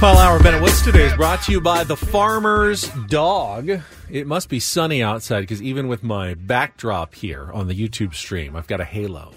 [0.00, 3.82] Paul Hour Bennett, what's today is brought to you by the Farmer's Dog.
[4.08, 8.56] It must be sunny outside because even with my backdrop here on the YouTube stream,
[8.56, 9.30] I've got a halo.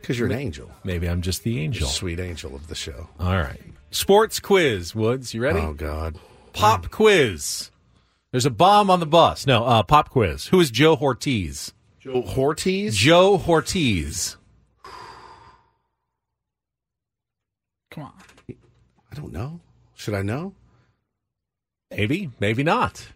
[0.00, 0.68] Because you're an angel.
[0.82, 1.86] Maybe I'm just the angel.
[1.86, 3.08] Sweet angel of the show.
[3.20, 3.60] All right.
[3.92, 5.32] Sports quiz, Woods.
[5.32, 5.60] You ready?
[5.60, 6.18] Oh, God.
[6.52, 7.70] Pop quiz.
[8.32, 9.46] There's a bomb on the bus.
[9.46, 10.48] No, uh, pop quiz.
[10.48, 11.72] Who is Joe Ortiz?
[12.00, 12.96] Joe Hortiz?
[12.96, 14.36] Joe Ortiz.
[17.92, 18.12] Come on.
[19.10, 19.60] I don't know.
[19.98, 20.54] Should I know?
[21.90, 23.08] Maybe, maybe not.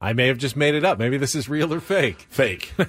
[0.00, 0.98] I may have just made it up.
[0.98, 2.26] Maybe this is real or fake.
[2.30, 2.72] Fake.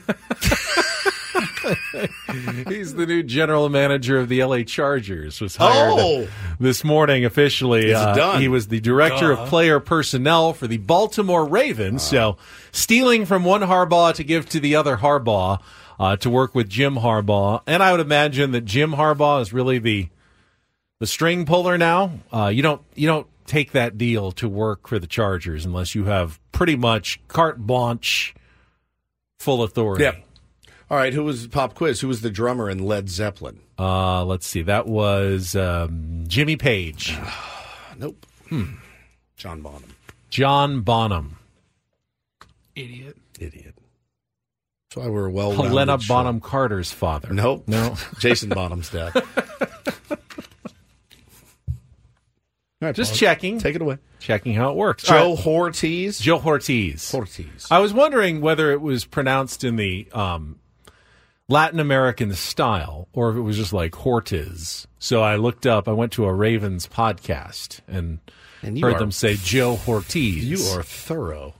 [2.68, 5.42] He's the new general manager of the LA Chargers.
[5.42, 6.28] Was hired Oh!
[6.60, 7.94] this morning officially.
[7.94, 8.42] Uh, done.
[8.42, 12.02] He was the director of player personnel for the Baltimore Ravens.
[12.02, 12.38] So
[12.72, 15.60] stealing from one Harbaugh to give to the other Harbaugh
[16.00, 17.62] uh, to work with Jim Harbaugh.
[17.68, 20.08] And I would imagine that Jim Harbaugh is really the
[21.00, 22.12] the string puller now.
[22.32, 26.06] Uh, you don't you don't take that deal to work for the Chargers unless you
[26.06, 28.34] have pretty much carte blanche,
[29.40, 30.04] full authority.
[30.06, 30.24] Yep.
[30.90, 31.14] All right.
[31.14, 32.02] Who was Pop Quiz?
[32.02, 33.60] Who was the drummer in Led Zeppelin?
[33.80, 34.62] Uh, let's see.
[34.62, 37.18] That was um, Jimmy Page,
[37.98, 38.26] Nope.
[39.36, 39.96] John Bonham.
[40.30, 41.38] John Bonham,
[42.76, 43.18] Idiot.
[43.40, 43.76] Idiot.
[44.90, 45.52] That's why we're well.
[45.52, 47.34] Helena Bonham Carter's father.
[47.34, 47.64] Nope.
[47.68, 47.96] No.
[48.20, 49.12] Jason Bonham's dad.
[52.84, 53.60] All right, Just Paul, checking.
[53.60, 53.98] Take it away.
[54.20, 55.04] Checking how it works.
[55.04, 55.40] Joe right.
[55.40, 56.20] Hortiz.
[56.20, 57.14] Joe Ortiz.
[57.14, 57.66] Ortiz.
[57.72, 60.60] I was wondering whether it was pronounced in the um,
[61.48, 64.86] Latin American style or if it was just like Hortiz.
[65.00, 65.88] So I looked up.
[65.88, 68.20] I went to a Ravens podcast and,
[68.62, 70.44] And heard are- them say Joe Ortiz.
[70.44, 71.54] You are thorough.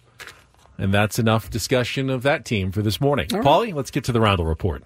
[0.78, 3.28] And that's enough discussion of that team for this morning.
[3.30, 4.84] Paulie, let's get to the Reindl Report.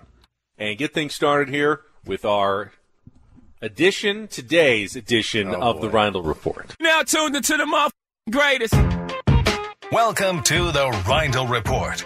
[0.60, 2.74] And get things started here with our
[3.62, 5.94] edition, today's edition Oh, of the boy.
[5.98, 6.76] Reindl Report.
[6.80, 7.92] Now tuned into the mother
[8.30, 8.74] greatest.
[9.92, 12.06] Welcome to the Reindl Report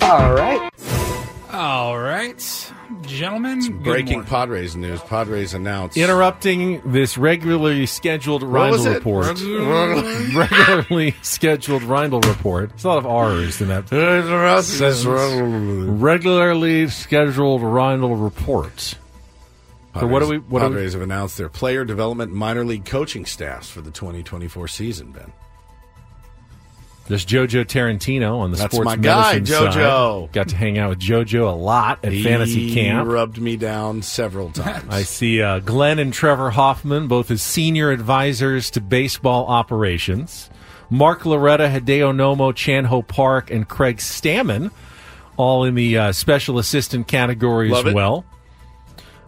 [0.00, 0.70] All right.
[1.52, 2.72] All right.
[3.02, 3.60] Gentlemen.
[3.60, 4.28] good Breaking morning.
[4.28, 5.00] Padres news.
[5.00, 5.96] Padres announced.
[5.96, 8.94] Interrupting this regularly scheduled What was Reindl it?
[8.94, 10.34] report.
[10.50, 12.70] regularly scheduled Reindl report.
[12.70, 13.90] There's a lot of R's in that.
[16.00, 18.94] Regularly scheduled Reindl report.
[19.98, 20.38] So what do we?
[20.38, 20.72] What do we?
[20.74, 25.10] Padres have announced their player development minor league coaching staffs for the 2024 season.
[25.12, 25.32] Ben,
[27.08, 28.72] There's JoJo Tarantino on the sports.
[28.72, 30.22] That's sports my guy, medicine JoJo.
[30.24, 30.32] side.
[30.32, 32.68] Got to hang out with JoJo a lot at fantasy Camp.
[32.68, 33.08] He camp.
[33.08, 34.86] rubbed me down several times.
[34.90, 40.50] I see uh, Glenn and Trevor Hoffman, both as senior advisors to baseball operations.
[40.90, 44.70] Mark Loretta, Hideo Nomo, Chanho Park, and Craig Stammen,
[45.36, 47.94] all in the uh, special assistant category Love as it.
[47.94, 48.24] well.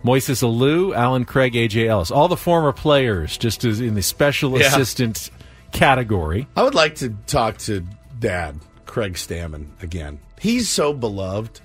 [0.04, 4.58] Moises Alou, Allen Craig, AJ Ellis, all the former players, just as in the special
[4.58, 4.66] Yeah.
[4.68, 5.30] assistant
[5.72, 6.46] category.
[6.56, 7.84] I would like to talk to
[8.18, 10.18] Dad Craig Stammen again.
[10.40, 11.60] He's so beloved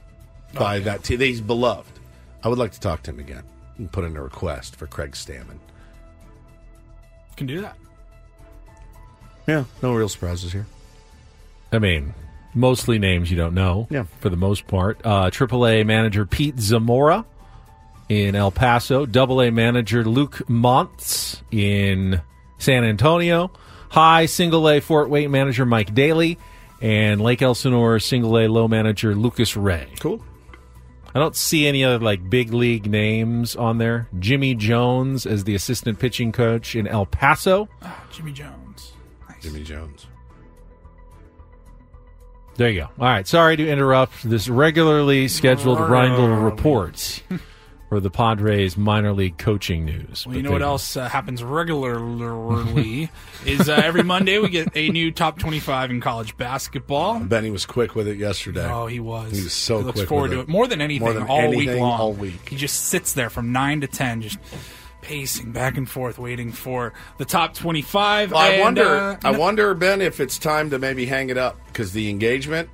[0.53, 1.19] by that team.
[1.19, 1.99] He's beloved.
[2.43, 3.43] I would like to talk to him again.
[3.77, 5.57] and put in a request for Craig Stammen.
[7.37, 7.75] Can do that.
[9.47, 10.65] Yeah, no real surprises here.
[11.71, 12.13] I mean,
[12.53, 13.87] mostly names you don't know.
[13.89, 14.03] Yeah.
[14.19, 14.99] For the most part.
[15.03, 17.25] Uh, AAA manager Pete Zamora
[18.09, 19.05] in El Paso.
[19.05, 22.21] Double A manager Luke Montz in
[22.59, 23.51] San Antonio.
[23.93, 26.39] High single A Fort Wayne manager Mike Daly.
[26.81, 29.87] And Lake Elsinore single A low manager Lucas Ray.
[29.99, 30.19] Cool.
[31.13, 34.09] I don't see any other like big league names on there.
[34.17, 37.69] Jimmy Jones as the assistant pitching coach in El Paso.
[37.83, 38.93] Oh, Jimmy Jones.
[39.29, 39.43] Nice.
[39.43, 40.07] Jimmy Jones.
[42.55, 42.87] There you go.
[42.99, 43.27] All right.
[43.27, 47.21] Sorry to interrupt this regularly scheduled Reindl report
[47.93, 50.25] for the Padres minor league coaching news.
[50.25, 53.11] Well, you know there what else uh, happens regularly
[53.45, 57.19] is uh, every Monday we get a new top 25 in college basketball.
[57.19, 58.65] Benny was quick with it yesterday.
[58.67, 59.31] Oh, he was.
[59.37, 60.43] He was so He looks quick forward with to it.
[60.45, 61.99] it more than anything More than all week long.
[61.99, 62.49] all week.
[62.49, 64.39] He just sits there from nine to ten, just
[65.01, 68.31] pacing back and forth, waiting for the top 25.
[68.31, 68.87] Well, I and, wonder.
[68.87, 72.69] uh, I wonder, Ben, if it's time to maybe hang it up because the engagement,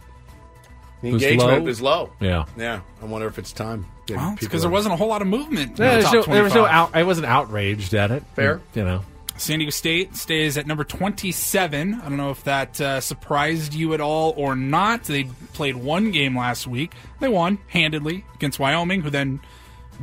[1.01, 1.67] the engagement low?
[1.69, 2.09] is low.
[2.19, 2.45] Yeah.
[2.57, 3.85] Yeah, I wonder if it's time.
[4.07, 5.79] Maybe Well, because there are- wasn't a whole lot of movement.
[5.79, 6.91] in Yeah, the there's top no, there was no out.
[6.93, 8.23] I wasn't outraged at it.
[8.35, 8.61] Fair.
[8.73, 9.03] You know.
[9.37, 11.93] San Diego State stays at number 27.
[11.93, 15.03] I don't know if that uh, surprised you at all or not.
[15.05, 16.93] They played one game last week.
[17.21, 19.39] They won handedly against Wyoming, who then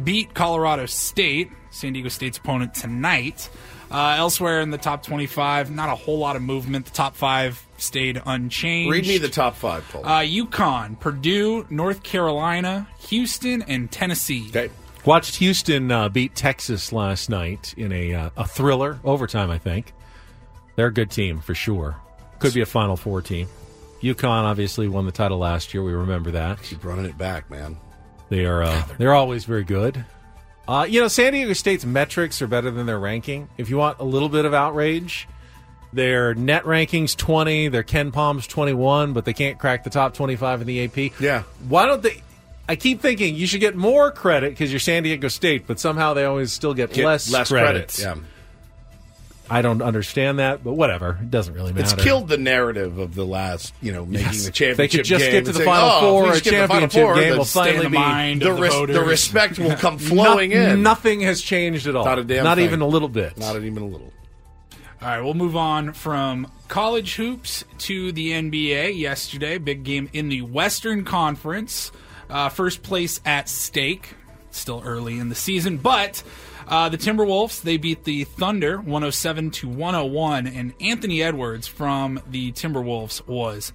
[0.02, 3.50] beat Colorado State, San Diego State's opponent tonight.
[3.90, 6.86] Uh, elsewhere in the top 25, not a whole lot of movement.
[6.86, 8.90] The top five stayed unchanged.
[8.90, 10.04] Read me the top five, Paul.
[10.04, 14.46] uh, UConn, Purdue, North Carolina, Houston, and Tennessee.
[14.48, 14.70] okay.
[15.04, 19.50] Watched Houston uh, beat Texas last night in a uh, a thriller overtime.
[19.52, 19.92] I think
[20.74, 21.96] they're a good team for sure.
[22.40, 23.46] Could be a Final Four team.
[24.02, 25.84] UConn obviously won the title last year.
[25.84, 26.60] We remember that.
[26.60, 27.76] Keep running it back, man.
[28.30, 30.04] They are uh, they're always very good.
[30.68, 33.48] Uh, you know, San Diego State's metrics are better than their ranking.
[33.56, 35.28] If you want a little bit of outrage,
[35.92, 40.34] their net rankings twenty, their KenPom's twenty one, but they can't crack the top twenty
[40.36, 41.20] five in the AP.
[41.20, 41.42] Yeah.
[41.68, 42.22] Why don't they?
[42.68, 46.14] I keep thinking you should get more credit because you're San Diego State, but somehow
[46.14, 47.92] they always still get, Get less, less credit.
[47.94, 47.98] credit.
[48.00, 48.16] Yeah.
[49.48, 51.19] I don't understand that, but whatever.
[51.22, 51.84] It doesn't really matter.
[51.94, 54.43] It's killed the narrative of the last, you know, making Yes.
[54.43, 54.76] the If championship.
[54.76, 56.50] they could just game get to the say, Final oh, if Four we just get
[56.50, 58.52] to the Final championship Four, game will stay in finally the be mind the, the
[58.60, 60.82] res- the respect will come flowing No- in.
[60.82, 62.04] Nothing has changed at all.
[62.04, 62.66] Not a damn Not thing.
[62.66, 63.38] even a little bit.
[63.38, 64.12] Not even a little.
[65.02, 68.99] All right, we'll move on from college hoops to the NBA.
[68.99, 71.92] Yesterday, big game in the Western Conference.
[72.31, 74.14] Uh, first place at stake.
[74.50, 76.22] Still early in the season, but
[76.66, 82.52] uh, the Timberwolves they beat the Thunder 107 to 101, and Anthony Edwards from the
[82.52, 83.72] Timberwolves was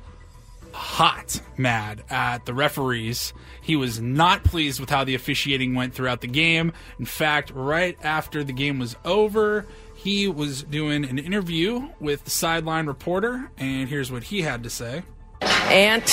[0.73, 3.33] hot mad at the referees.
[3.61, 6.73] He was not pleased with how the officiating went throughout the game.
[6.99, 9.65] In fact, right after the game was over,
[9.95, 14.69] he was doing an interview with the sideline reporter, and here's what he had to
[14.69, 15.03] say.
[15.41, 16.05] And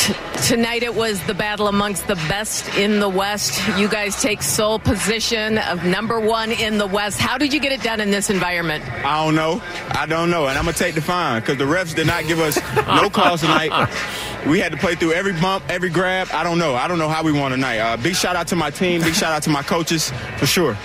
[0.47, 3.61] tonight it was the battle amongst the best in the West.
[3.77, 7.19] You guys take sole position of number one in the West.
[7.19, 8.85] How did you get it done in this environment?
[9.05, 9.61] I don't know.
[9.91, 10.47] I don't know.
[10.47, 13.11] And I'm going to take the fine because the refs did not give us no
[13.13, 13.91] calls tonight.
[14.47, 16.29] We had to play through every bump, every grab.
[16.33, 16.75] I don't know.
[16.75, 17.79] I don't know how we won tonight.
[17.81, 19.03] Uh, big shout out to my team.
[19.03, 20.77] Big shout out to my coaches for sure.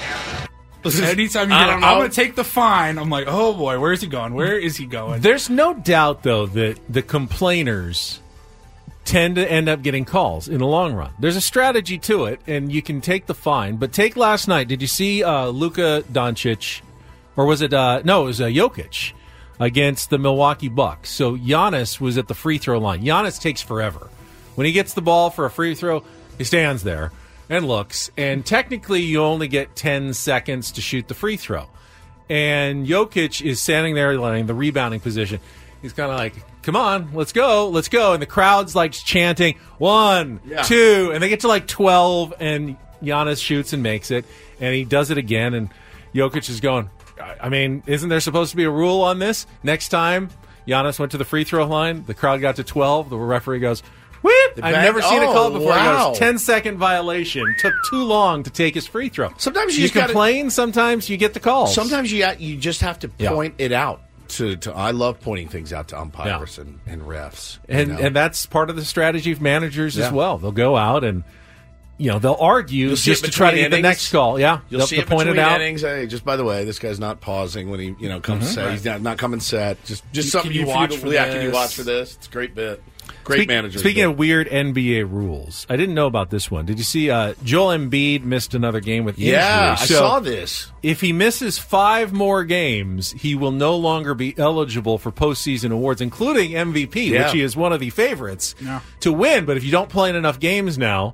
[0.85, 3.79] Anytime you I hear, don't I'm going to take the fine, I'm like, oh boy,
[3.79, 4.33] where's he going?
[4.33, 5.21] Where is he going?
[5.21, 8.19] There's no doubt, though, that the complainers
[9.05, 11.11] tend to end up getting calls in the long run.
[11.19, 13.75] There's a strategy to it, and you can take the fine.
[13.77, 14.67] But take last night.
[14.67, 16.81] Did you see uh, Luka Doncic,
[17.35, 17.73] or was it?
[17.73, 19.13] Uh, no, it was uh, Jokic
[19.59, 21.09] against the Milwaukee Bucks.
[21.09, 23.03] So Giannis was at the free throw line.
[23.03, 24.09] Giannis takes forever.
[24.55, 26.03] When he gets the ball for a free throw,
[26.37, 27.11] he stands there
[27.49, 28.11] and looks.
[28.17, 31.67] And technically, you only get 10 seconds to shoot the free throw.
[32.29, 35.39] And Jokic is standing there in the rebounding position.
[35.81, 38.13] He's kind of like, come on, let's go, let's go.
[38.13, 40.63] And the crowd's like chanting, one, Yeah.
[40.63, 41.11] two.
[41.13, 44.25] And they get to like 12, and Giannis shoots and makes it.
[44.59, 45.53] And he does it again.
[45.53, 45.69] And
[46.15, 46.89] Jokic is going,
[47.41, 49.45] I mean, isn't there supposed to be a rule on this?
[49.61, 50.29] Next time
[50.67, 53.09] Giannis went to the free throw line, the crowd got to 12.
[53.09, 53.83] The referee goes,
[54.21, 54.59] Whip!
[54.63, 55.73] I've never seen it oh, called before.
[55.73, 56.09] He wow.
[56.11, 57.55] goes, 10 second violation.
[57.59, 59.31] Took too long to take his free throw.
[59.37, 61.67] Sometimes you you just gotta- complain, sometimes you get the call.
[61.67, 63.31] Sometimes you you just have to Yeah.
[63.31, 64.01] point it out.
[64.37, 67.57] To, to I love pointing things out to umpires and, and refs.
[67.67, 67.97] you and know.
[67.99, 70.37] and that's part of the strategy of managers as well.
[70.37, 71.23] They'll go out and
[71.97, 74.39] you know they'll argue You'll just to try to get the next call.
[74.39, 75.61] Yeah, You'll they'll, see they'll it point it out.
[75.61, 75.81] innings.
[75.81, 78.53] Hey, just by the way, this guy's not pausing when he you know comes Mhm.
[78.55, 78.71] set.
[78.71, 79.83] He's not, not coming set.
[79.85, 82.15] Just just Can something you you watch for yeah, Can you watch for this?
[82.15, 82.81] It's a great bit.
[83.23, 83.79] Great Speak- manager.
[83.79, 86.65] Speaking of weird NBA rules, I didn't know about this one.
[86.65, 89.31] Did you see uh, Joel Embiid missed another game with injury?
[89.33, 90.71] Yeah, I saw this.
[90.81, 96.01] If he misses five more games, he will no longer be eligible for postseason awards,
[96.01, 97.23] including MVP, Yeah.
[97.25, 98.81] which he is one of the favorites Yeah.
[98.99, 99.45] to win.
[99.45, 101.13] But if you don't play in enough games now,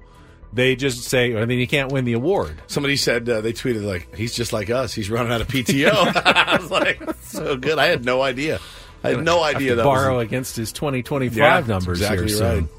[0.51, 2.59] they just say, I mean, you can't win the award.
[2.65, 4.93] Somebody said uh, they tweeted like he's just like us.
[4.95, 5.91] He's running out of PTO.
[6.25, 7.77] I was like, so good.
[7.77, 8.59] I had no idea.
[9.03, 12.27] I had no idea to that borrow was against his 2025 Yeah, that's numbers exactly
[12.27, 12.69] here soon.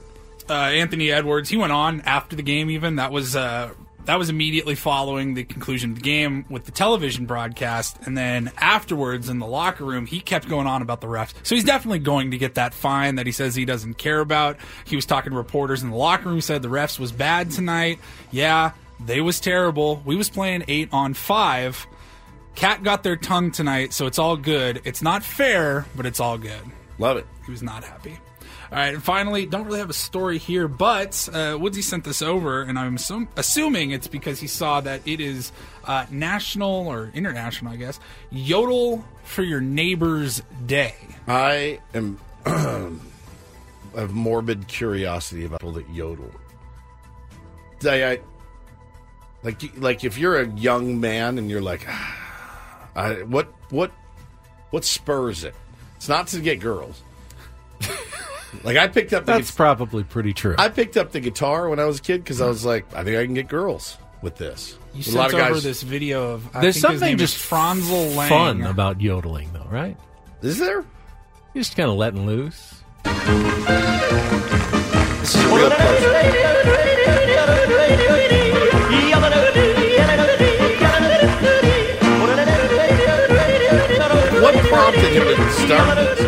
[0.49, 0.51] right.
[0.51, 1.49] uh, Anthony Edwards.
[1.49, 2.71] He went on after the game.
[2.71, 3.71] Even that was uh,
[4.07, 8.51] that was immediately following the conclusion of the game with the television broadcast, and then
[8.59, 11.33] afterwards in the locker room, he kept going on about the refs.
[11.43, 14.57] So he's definitely going to get that fine that he says he doesn't care about.
[14.85, 16.41] He was talking to reporters in the locker room.
[16.41, 17.99] Said the refs was bad tonight.
[18.31, 18.73] Yeah,
[19.05, 20.03] they was terrible.
[20.05, 21.87] We was playing eight on five.
[22.55, 24.83] Cat got their tongue tonight, so it's all good.
[24.85, 26.61] It's not fair, but it's all good.
[26.99, 27.27] Love it.
[27.47, 28.19] He was not happy.
[28.73, 32.23] All right, and finally, don't really have a story here, but uh, Woodsy sent this
[32.23, 35.51] over, and I'm assum- assuming it's because he saw that it is
[35.85, 37.99] uh, national or international, I guess,
[38.31, 40.95] Yodel for Your Neighbor's Day.
[41.27, 42.21] I am
[43.95, 46.31] of morbid curiosity about people that yodel.
[47.85, 48.19] I, I
[49.43, 52.20] like like if you're a young man and you're like, "Ah,
[53.01, 53.91] I, what what
[54.71, 55.55] what spurs it?
[55.97, 57.03] It's not to get girls.
[58.65, 60.55] like I picked up the That's probably pretty true.
[60.59, 63.05] I picked up the guitar when I was a kid because I was like, I
[63.05, 64.77] think I can get girls with this.
[64.95, 65.63] You a lot of over guys.
[65.63, 68.29] this video of I There's think something just Franzl Lang.
[68.29, 69.97] fun about yodeling, though, right?
[70.43, 70.85] Is there?
[71.55, 72.75] You're just kind of letting loose.
[73.05, 73.25] This
[75.35, 76.11] is a real pleasure.
[84.41, 86.21] What prompted him to start this?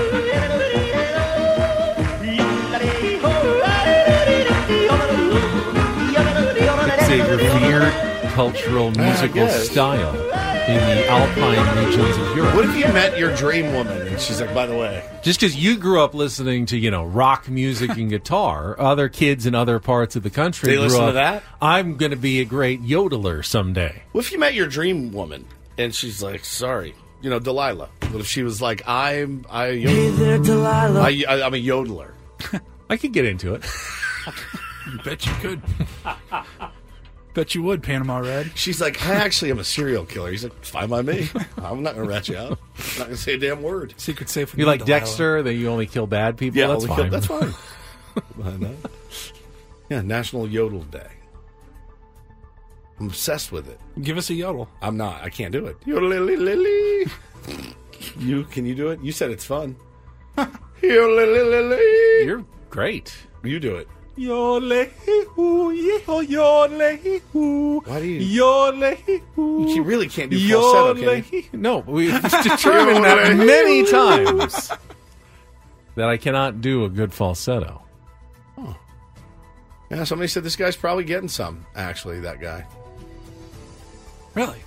[6.95, 7.93] It's a revered
[8.33, 12.55] cultural ah, musical style in the alpine regions of Europe.
[12.55, 15.57] What if you met your dream woman and she's like, by the way, Just because
[15.57, 19.79] you grew up listening to, you know, rock music and guitar, other kids in other
[19.81, 21.43] parts of the country They listen to that?
[21.61, 24.03] I'm going to be a great yodeler someday.
[24.13, 25.47] what if you met your dream woman
[25.79, 27.89] and she's like, sorry, you know, Delilah?
[28.13, 32.13] What if she was like, I'm, I, yodel- I, I, I'm a yodeler.
[32.91, 33.65] I could get into it.
[34.87, 35.63] you Bet you could.
[37.35, 38.51] Bet you would, Panama Red.
[38.55, 40.31] She's like, I actually am a serial killer.
[40.31, 41.31] He's like, fine by me.
[41.57, 42.59] I'm not going to rat you out.
[42.77, 43.95] I'm not going to say a damn word.
[43.97, 44.53] Secret safe.
[44.53, 45.01] with You like Delilah.
[45.01, 46.59] Dexter, that you only kill bad people?
[46.61, 46.97] Yeah, that's fine.
[46.97, 47.55] kill- that's fine.
[48.37, 48.75] Why not?
[49.89, 51.09] Yeah, National Yodel Day.
[53.01, 53.81] I'm obsessed with it.
[54.03, 54.69] Give us a yodel.
[54.83, 55.23] I'm not.
[55.23, 55.81] I can't do it.
[55.81, 57.11] Yodelily.
[58.19, 59.01] You can you do it?
[59.03, 59.77] You said it's fun.
[62.27, 63.15] You're great.
[63.45, 63.89] You do it.
[67.35, 68.21] Why Why do you?
[69.37, 71.45] You really can't do falsetto, can you?
[71.53, 74.71] No, we've determined that many times
[75.95, 77.83] that I cannot do a good falsetto.
[78.59, 78.77] Oh,
[79.91, 81.65] Yeah, somebody said this guy's probably getting some.
[81.75, 82.67] Actually, that guy
[84.35, 84.61] Really?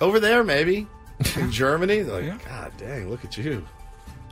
[0.00, 0.86] over there, maybe
[1.36, 2.02] in Germany.
[2.02, 3.64] Like, God dang, look at you.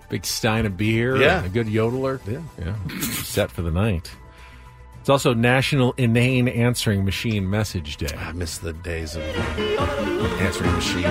[0.08, 1.38] Big stein of beer, Yeah.
[1.38, 2.20] and a good yodeler.
[2.26, 2.40] Yeah.
[2.58, 4.10] yeah, set for the night.
[5.00, 8.14] It's also National Inane Answering Machine Message Day.
[8.18, 11.02] I miss the days of answering machine.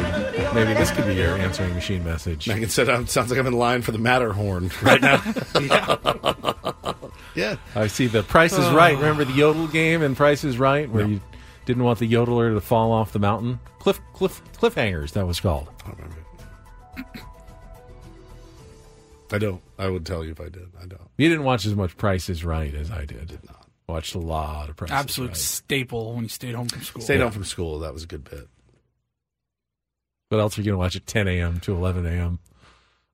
[0.53, 2.47] Maybe this could be your answering machine message.
[2.47, 5.23] Megan said, um, "Sounds like I'm in line for the Matterhorn right now."
[7.35, 7.55] yeah.
[7.75, 8.95] I see the Price is Right.
[8.97, 11.19] Remember the yodel game and Price is Right, where you
[11.69, 13.59] didn't want the yodeler to fall off the mountain?
[13.77, 15.11] Cliff, cliff, cliffhangers.
[15.13, 15.67] That was called.
[15.85, 16.15] I don't remember.
[19.31, 19.61] I don't.
[19.77, 20.67] I would tell you if I did.
[20.81, 21.07] I don't.
[21.17, 23.21] You didn't watch as much Price is Right as I did.
[23.21, 23.67] I did not.
[23.87, 24.89] Watched a lot of Price.
[24.89, 25.37] is Absolute Right.
[25.37, 27.01] staple when you stayed home from school.
[27.03, 27.79] Stayed home from school.
[27.79, 28.47] That was a good bit.
[30.29, 31.59] What else are you going to watch at 10 a.m.
[31.61, 32.39] to 11 a.m.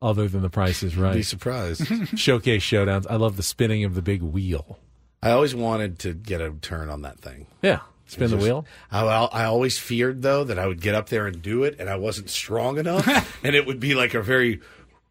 [0.02, 1.14] other than The Price is Right?
[1.16, 1.86] Be surprised.
[2.18, 3.06] Showcase showdowns.
[3.10, 4.80] I love the spinning of the big wheel.
[5.22, 7.48] I always wanted to get a turn on that thing.
[7.62, 8.66] Yeah, spin the wheel.
[8.92, 11.90] I, I always feared though that I would get up there and do it, and
[11.90, 13.08] I wasn't strong enough,
[13.44, 14.62] and it would be like a very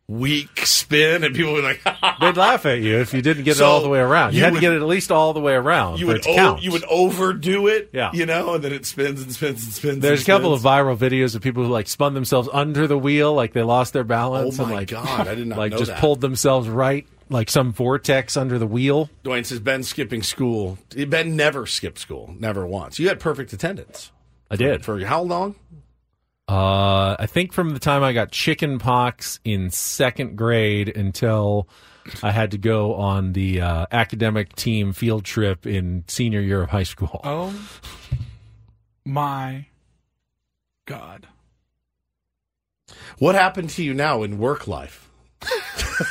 [0.06, 3.56] weak spin, and people would be like, They'd laugh at you if you didn't get
[3.56, 4.34] So it all the way around.
[4.34, 6.16] You, you had would- to get it at least all the way around you would
[6.16, 6.62] it to o- count.
[6.62, 8.10] you would overdo it, Yeah.
[8.12, 10.00] you know, and then it spins and spins and spins.
[10.00, 12.98] There's and a couple of viral videos of people who like spun themselves under the
[12.98, 14.58] wheel, like they lost their balance.
[14.60, 15.98] Oh and my like, God, I did not like just that.
[16.00, 19.10] pulled themselves right, like some vortex under the wheel.
[19.24, 20.78] Dwayne says Ben skipping school.
[21.08, 22.98] Ben never skipped school, never once.
[22.98, 24.12] You had perfect attendance.
[24.50, 24.84] I did.
[24.84, 25.56] For how long?
[26.46, 31.68] Uh, I think from the time I got chicken pox in second grade until
[32.22, 36.70] I had to go on the uh, academic team field trip in senior year of
[36.70, 37.20] high school.
[37.24, 37.54] Oh
[39.06, 39.66] my
[40.84, 41.28] God.
[43.18, 45.08] What happened to you now in work life?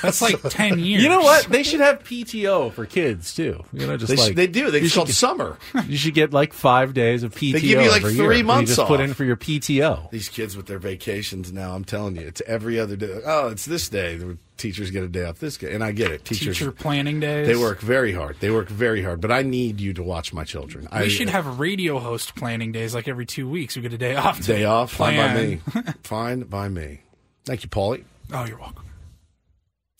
[0.01, 1.03] That's like 10 years.
[1.03, 1.45] You know what?
[1.45, 3.63] They should have PTO for kids too.
[3.73, 4.71] You know, just They, sh- like they do.
[4.71, 5.57] They you it's called should, summer.
[5.87, 7.53] you should get like five days of PTO.
[7.53, 8.43] They give you like three year.
[8.43, 10.09] months You just put in for your PTO.
[10.11, 13.21] These kids with their vacations now, I'm telling you, it's every other day.
[13.25, 14.15] Oh, it's this day.
[14.17, 15.73] The teachers get a day off this day.
[15.73, 16.23] And I get it.
[16.25, 17.47] Teachers, Teacher planning days.
[17.47, 18.37] they work very hard.
[18.39, 19.19] They work very hard.
[19.21, 20.87] But I need you to watch my children.
[20.91, 23.75] I We should have radio host planning days like every two weeks.
[23.75, 24.45] We get a day off.
[24.45, 24.91] day off.
[24.93, 25.61] Fine by me.
[26.03, 27.01] Fine by me.
[27.45, 28.03] Thank you, Paulie.
[28.31, 28.85] Oh, you're welcome.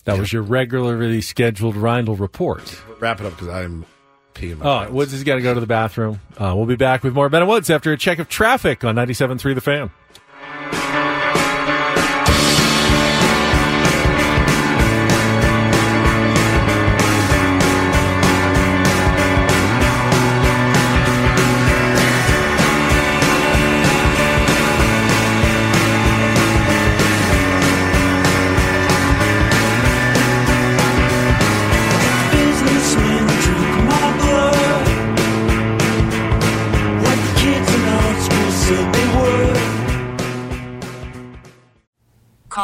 [0.04, 2.80] That was your regularly scheduled Reindl report.
[3.00, 3.86] Wrap it up because I'm
[4.34, 4.92] peeing my Oh, pants.
[4.92, 6.20] Woods has got to go to the bathroom.
[6.36, 8.94] Uh, we'll be back with more Ben and Woods after a check of traffic on
[8.96, 9.90] 97.3 The Fan.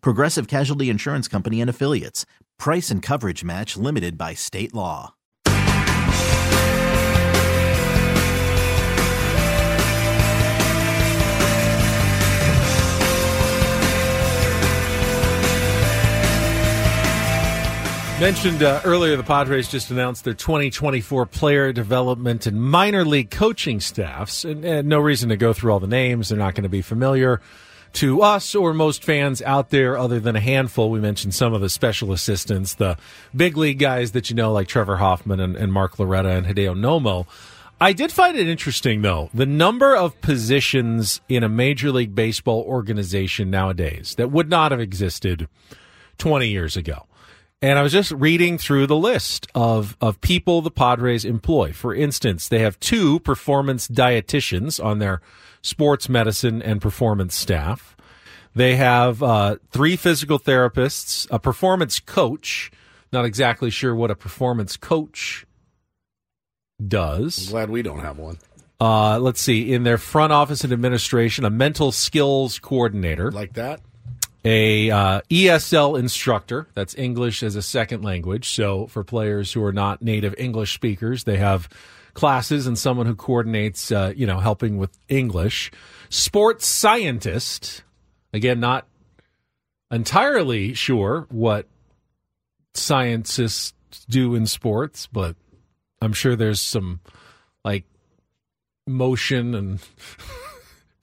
[0.00, 2.24] Progressive Casualty Insurance Company and Affiliates.
[2.58, 5.14] Price and coverage match limited by state law.
[18.22, 23.80] Mentioned uh, earlier, the Padres just announced their 2024 player development and minor league coaching
[23.80, 24.44] staffs.
[24.44, 26.28] And, and no reason to go through all the names.
[26.28, 27.40] They're not going to be familiar
[27.94, 30.90] to us or most fans out there, other than a handful.
[30.90, 32.96] We mentioned some of the special assistants, the
[33.34, 36.76] big league guys that you know, like Trevor Hoffman and, and Mark Loretta and Hideo
[36.76, 37.26] Nomo.
[37.80, 42.62] I did find it interesting, though, the number of positions in a Major League Baseball
[42.62, 45.48] organization nowadays that would not have existed
[46.18, 47.06] 20 years ago.
[47.60, 51.72] And I was just reading through the list of, of people the Padres employ.
[51.72, 55.20] For instance, they have two performance dietitians on their
[55.62, 57.96] sports medicine and performance staff.
[58.54, 62.70] They have uh, three physical therapists, a performance coach.
[63.12, 65.46] Not exactly sure what a performance coach
[66.86, 67.46] does.
[67.46, 68.38] I'm glad we don't have one.
[68.80, 69.72] Uh, let's see.
[69.72, 73.80] In their front office and administration, a mental skills coordinator, Like that?
[74.44, 76.66] a uh, ESL instructor.
[76.74, 78.50] That's English as a second language.
[78.50, 81.68] So for players who are not native English speakers, they have
[82.14, 85.70] classes and someone who coordinates, uh, you know, helping with English.
[86.08, 87.82] Sports scientist.
[88.32, 88.86] Again, not
[89.90, 91.66] entirely sure what
[92.74, 93.74] scientists
[94.08, 95.36] do in sports, but
[96.00, 97.00] I'm sure there's some
[97.64, 97.84] like
[98.86, 99.78] motion and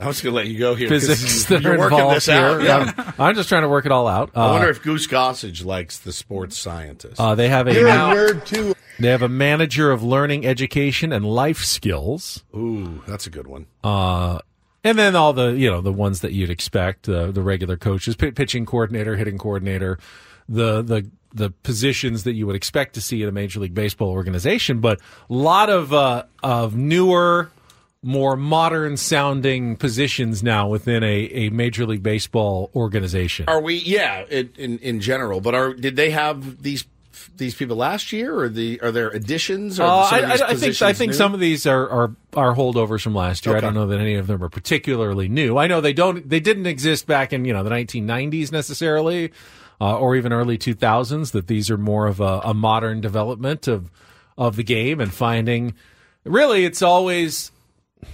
[0.01, 0.87] I was going to let you go here.
[0.87, 2.35] physics that You're are working involved this here.
[2.37, 2.63] out.
[2.63, 2.93] Yeah.
[2.97, 4.31] I'm, I'm just trying to work it all out.
[4.33, 7.19] I wonder Uh, if Goose Gossage likes the sports scientist.
[7.19, 8.75] uh, they have a You're a nerd, too.
[8.97, 12.45] They have a manager of learning, education, and life skills.
[12.55, 13.65] Ooh, that's a good one.
[13.83, 14.39] Uh,
[14.85, 18.15] And then all the you know the ones that you'd expect uh, the regular coaches,
[18.15, 19.99] p- pitching coordinator, hitting coordinator,
[20.47, 24.09] the the the positions that you would expect to see in a major league baseball
[24.09, 24.79] organization.
[24.79, 27.51] But a lot of uh, of newer,
[28.01, 33.45] more modern sounding positions now within a, a major league baseball organization.
[33.49, 33.75] Are we?
[33.75, 35.41] Yeah, in in, in general.
[35.41, 36.85] But are did they have these
[37.35, 39.79] these people last year, or the are there additions?
[39.79, 41.17] Or Uh, I, I- think I think new?
[41.17, 43.57] some of these are, are are holdovers from last year.
[43.57, 45.57] I don't know that any of them are particularly new.
[45.57, 49.33] I know they don't they didn't exist back in you know the 1990s necessarily,
[49.81, 51.31] uh, or even early 2000s.
[51.33, 53.91] That these are more of a, a modern development of
[54.37, 55.73] of the game and finding.
[56.23, 57.51] Really, it's always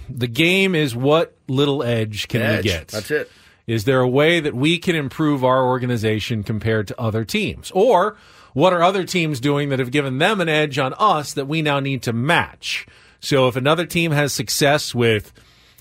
[0.08, 2.64] the game is what little edge can Edge.
[2.64, 2.88] we get.
[2.88, 3.30] That's it.
[3.66, 7.72] Is there a way that we can improve our organization compared to other teams?
[7.72, 8.16] Or
[8.52, 11.62] what are other teams doing that have given them an edge on us that we
[11.62, 12.86] now need to match?
[13.20, 15.32] So if another team has success with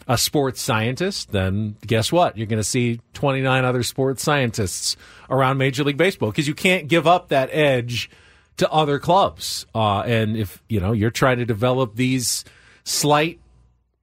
[0.08, 2.38] a sports scientist, then guess what?
[2.38, 4.98] You're going to see 29 other sports scientists
[5.30, 8.10] around Major League Baseball because you can't give up that edge
[8.58, 9.66] to other clubs.
[9.76, 12.46] Uh, and if, you know, you're trying to develop these
[12.84, 13.40] slight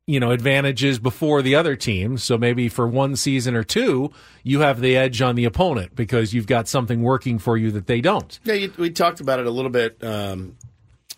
[0.07, 4.11] you know advantages before the other team so maybe for one season or two
[4.43, 7.87] you have the edge on the opponent because you've got something working for you that
[7.87, 10.57] they don't Yeah, you, we talked about it a little bit um,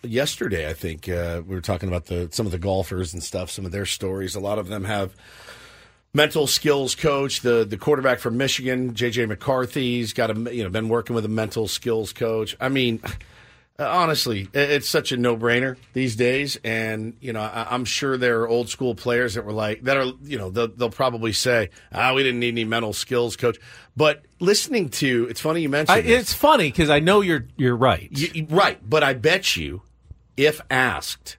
[0.05, 0.69] yesterday.
[0.69, 3.65] I think uh, we were talking about the some of the golfers and stuff, some
[3.65, 4.35] of their stories.
[4.35, 5.15] A lot of them have
[6.13, 7.41] mental skills coach.
[7.41, 11.29] The the quarterback from Michigan, JJ McCarthy's got a you know been working with a
[11.29, 12.57] mental skills coach.
[12.61, 13.01] I mean.
[13.77, 18.49] Honestly, it's such a no-brainer these days, and you know I, I'm sure there are
[18.49, 22.15] old school players that were like that are you know they'll, they'll probably say, "Ah,
[22.15, 23.59] we didn't need any mental skills coach."
[23.97, 27.77] But listening to it's funny you mentioned I, it's funny because i know you're you're
[27.77, 29.83] right You- you- right, but I bet you,
[30.37, 31.37] if asked,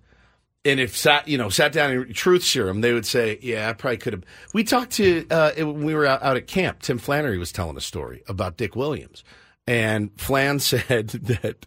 [0.66, 3.74] and if sat, you know, sat down in truth serum, they would say, "Yeah, I
[3.74, 6.82] probably could have." We talked to uh, when we were out, out at camp.
[6.82, 9.24] Tim Flannery was telling a story about Dick Williams,
[9.66, 11.66] and Flan said that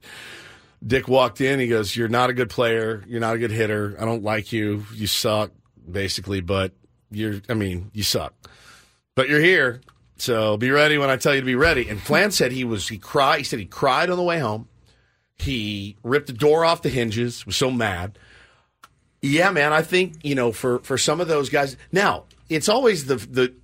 [0.86, 1.58] Dick walked in.
[1.58, 3.04] He goes, "You're not a good player.
[3.06, 3.96] You're not a good hitter.
[3.98, 4.84] I don't like you.
[4.94, 5.50] You suck,
[5.90, 6.40] basically.
[6.40, 6.72] But
[7.10, 8.34] you're, I mean, you suck.
[9.14, 9.80] But you're here."
[10.18, 11.88] So be ready when I tell you to be ready.
[11.88, 13.38] And Flan said he was he cried.
[13.38, 14.68] He said he cried on the way home.
[15.36, 17.46] He ripped the door off the hinges.
[17.46, 18.18] Was so mad.
[19.22, 19.72] Yeah, man.
[19.72, 21.76] I think you know for for some of those guys.
[21.92, 23.54] Now it's always the the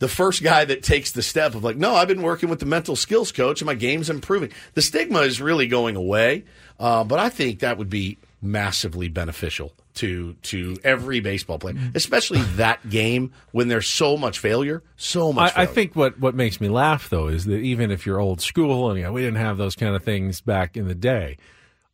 [0.00, 2.66] the first guy that takes the step of like, no, I've been working with the
[2.66, 4.50] mental skills coach and my game's improving.
[4.74, 6.44] The stigma is really going away,
[6.80, 12.40] uh, but I think that would be massively beneficial to to every baseball player, especially
[12.56, 15.52] that game when there's so much failure, so much.
[15.54, 18.40] I, I think what, what makes me laugh though is that even if you're old
[18.40, 21.36] school and you know, we didn't have those kind of things back in the day.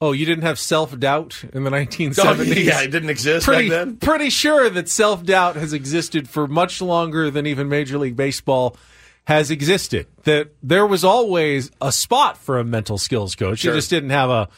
[0.00, 2.16] Oh, you didn't have self doubt in the 1970s?
[2.18, 3.96] Oh, yeah, it didn't exist pretty, back then.
[3.96, 8.76] Pretty sure that self doubt has existed for much longer than even Major League Baseball
[9.24, 10.06] has existed.
[10.24, 13.60] That there was always a spot for a mental skills coach.
[13.60, 13.72] Sure.
[13.72, 14.48] You just didn't have a,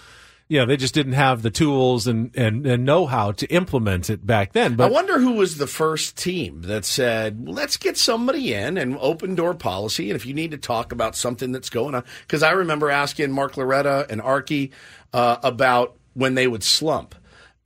[0.48, 4.08] you know, they just didn't have the tools and, and, and know how to implement
[4.10, 4.76] it back then.
[4.76, 8.96] But I wonder who was the first team that said, let's get somebody in and
[8.98, 10.10] open door policy.
[10.10, 13.30] And if you need to talk about something that's going on, because I remember asking
[13.30, 14.72] Mark Loretta and Arky
[15.12, 17.14] uh, about when they would slump.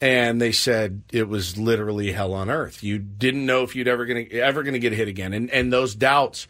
[0.00, 2.82] And they said it was literally hell on earth.
[2.82, 5.94] You didn't know if you'd ever gonna ever gonna get hit again, and and those
[5.94, 6.48] doubts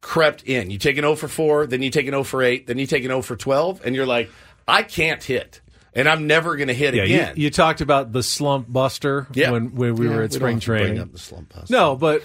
[0.00, 0.70] crept in.
[0.70, 2.86] You take an 0 for 4, then you take an 0 for 8, then you
[2.86, 4.30] take an 0 for 12, and you're like,
[4.66, 5.60] I can't hit,
[5.94, 7.34] and I'm never going to hit yeah, again.
[7.36, 9.50] you, you talked about the slump buster Yeah.
[9.50, 10.98] when, when we Yeah, were at we don't spring have to bring training.
[11.02, 11.72] up the slump buster.
[11.74, 12.22] No, but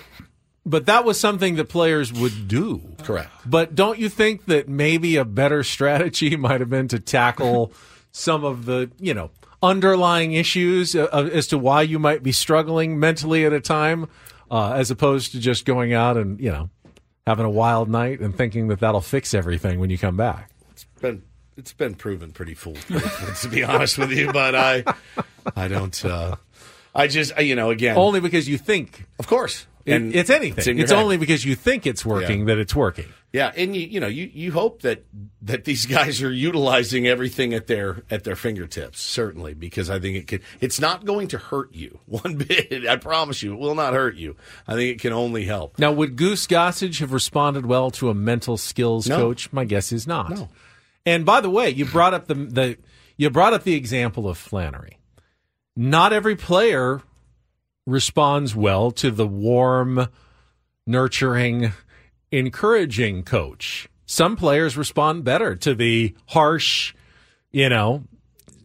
[0.65, 2.81] but that was something that players would do.
[3.03, 3.29] Correct.
[3.45, 7.71] But don't you think that maybe a better strategy might have been to tackle
[8.11, 12.99] some of the, you know, underlying issues uh, as to why you might be struggling
[12.99, 14.07] mentally at a time,
[14.49, 16.69] uh, as opposed to just going out and, you know,
[17.27, 20.49] having a wild night and thinking that that'll fix everything when you come back?
[20.71, 21.23] It's been
[21.57, 24.31] it's been proven pretty foolproof, to be honest with you.
[24.31, 24.83] But I
[25.55, 26.05] I don't.
[26.05, 26.37] Uh,
[26.95, 29.05] I just you know again Only because you think.
[29.19, 29.67] of course.
[29.91, 30.71] And it's anything.
[30.71, 32.45] in your It's, only because you think it's working Yeah.
[32.47, 33.05] that it's working.
[33.31, 35.05] Yeah, and you you know you, you hope that
[35.43, 40.15] that these guys are utilizing everything at their at their fingertips certainly because I think
[40.17, 43.75] it could it's not going to hurt you one bit I promise you it will
[43.75, 44.35] not hurt you
[44.67, 48.13] I think it can only help Now, would Goose Gossage have responded well to a
[48.15, 49.17] mental skills No.
[49.17, 49.53] coach?
[49.53, 50.31] My guess is not.
[50.31, 50.49] No.
[51.05, 52.77] And by the way, you brought up the the
[53.15, 54.97] you brought up the example of Flannery.
[55.75, 57.01] Not every player
[57.89, 60.07] responds well to the warm,
[60.85, 61.71] nurturing,
[62.31, 63.89] encouraging coach.
[64.05, 66.93] Some players respond better to the harsh,
[67.51, 68.03] you know,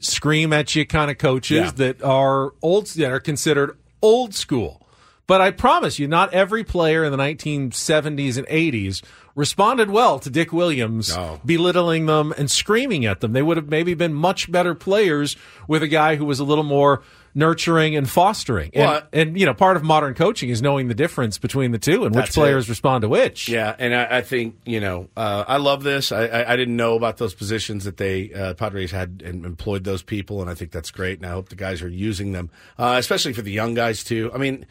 [0.00, 1.70] scream at you kind of coaches Yeah.
[1.72, 4.80] that are old that are considered old school.
[5.26, 9.02] But I promise you, not every player in the 1970s and 80s
[9.34, 13.32] responded well to Dick Williams belittling them and screaming at them.
[13.32, 15.34] They would have maybe been much better players
[15.66, 17.02] with a guy who was a little more
[17.34, 18.70] nurturing and fostering.
[18.74, 21.78] And, Well, and you know, part of modern coaching is knowing the difference between the
[21.78, 22.70] two and which players it.
[22.70, 23.48] respond to which.
[23.48, 26.12] Yeah, and I, I think you know uh, I love this.
[26.12, 29.84] I, I, I didn't know about those positions that they uh, Padres had and employed
[29.84, 31.18] those people, and I think that's great.
[31.18, 34.30] And I hope the guys are using them, uh, especially for the young guys too.
[34.32, 34.66] I mean,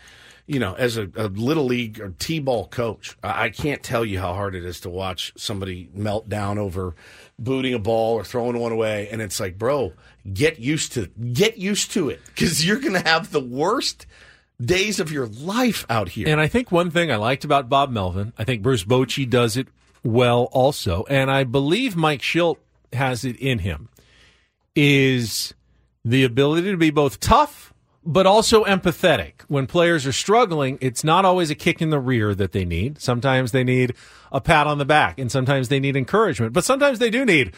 [0.45, 4.19] you know, as a, a little league or t-ball coach, I, I can't tell you
[4.19, 6.95] how hard it is to watch somebody melt down over
[7.39, 9.93] booting a ball or throwing one away, and it's like, bro,
[10.31, 14.05] get used to get used to it because you're to have the worst
[14.61, 16.27] days of your life out here.
[16.27, 19.57] And I think one thing I liked about Bob Melvin, I think Bruce Bochy does
[19.57, 19.67] it
[20.03, 22.57] well also, and I believe Mike Shildt
[22.91, 23.89] has it in him,
[24.75, 25.53] is
[26.05, 27.72] the ability to be both tough
[28.05, 29.33] but also empathetic.
[29.47, 33.01] When players are struggling, it's not always a kick in the rear that they need.
[33.01, 33.93] Sometimes they need
[34.31, 37.53] a pat on the back, and sometimes they need encouragement, but sometimes they do need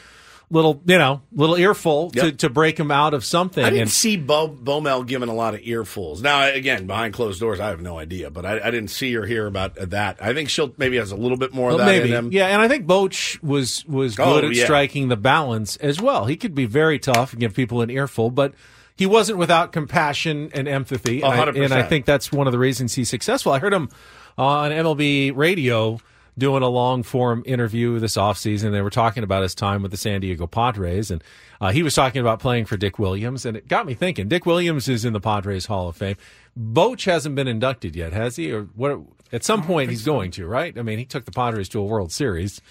[0.51, 2.37] little, you know, little earful to, Yep.
[2.37, 3.65] to break them out of something.
[3.65, 6.21] I didn't and see Bo Bomel giving a lot of earfuls.
[6.21, 9.25] Now, again, behind closed doors, I have no idea, but I, I didn't see or
[9.25, 10.17] hear about that.
[10.21, 12.29] I think Shildt maybe has a little bit more of that maybe, in him.
[12.31, 14.65] yeah, and I think Boch was was Oh, good at yeah.
[14.65, 16.25] striking the balance as well.
[16.25, 18.53] He could be very tough and give people an earful, but
[18.95, 21.21] he wasn't without compassion and empathy.
[21.21, 23.51] A And I, and I think that's one of the reasons he's successful.
[23.51, 23.89] I heard him
[24.37, 25.99] on MLB radio
[26.37, 28.71] doing a long form interview this offseason.
[28.71, 31.23] They were talking about his time with the San Diego Padres, and
[31.61, 34.27] uh, he was talking about playing for Dick Williams, and it got me thinking.
[34.27, 36.17] Dick Williams is in the Padres Hall of Fame.
[36.57, 38.51] Boch hasn't been inducted yet, has he?
[38.51, 38.99] Or what?
[39.31, 40.77] At some point, he's going to, right?
[40.77, 42.61] I mean, he took the Padres to a World Series.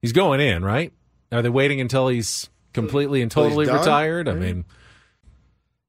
[0.00, 0.92] He's going in, right?
[1.30, 3.78] Are they waiting until he's completely and totally done?
[3.78, 4.28] retired?
[4.28, 4.64] I mean,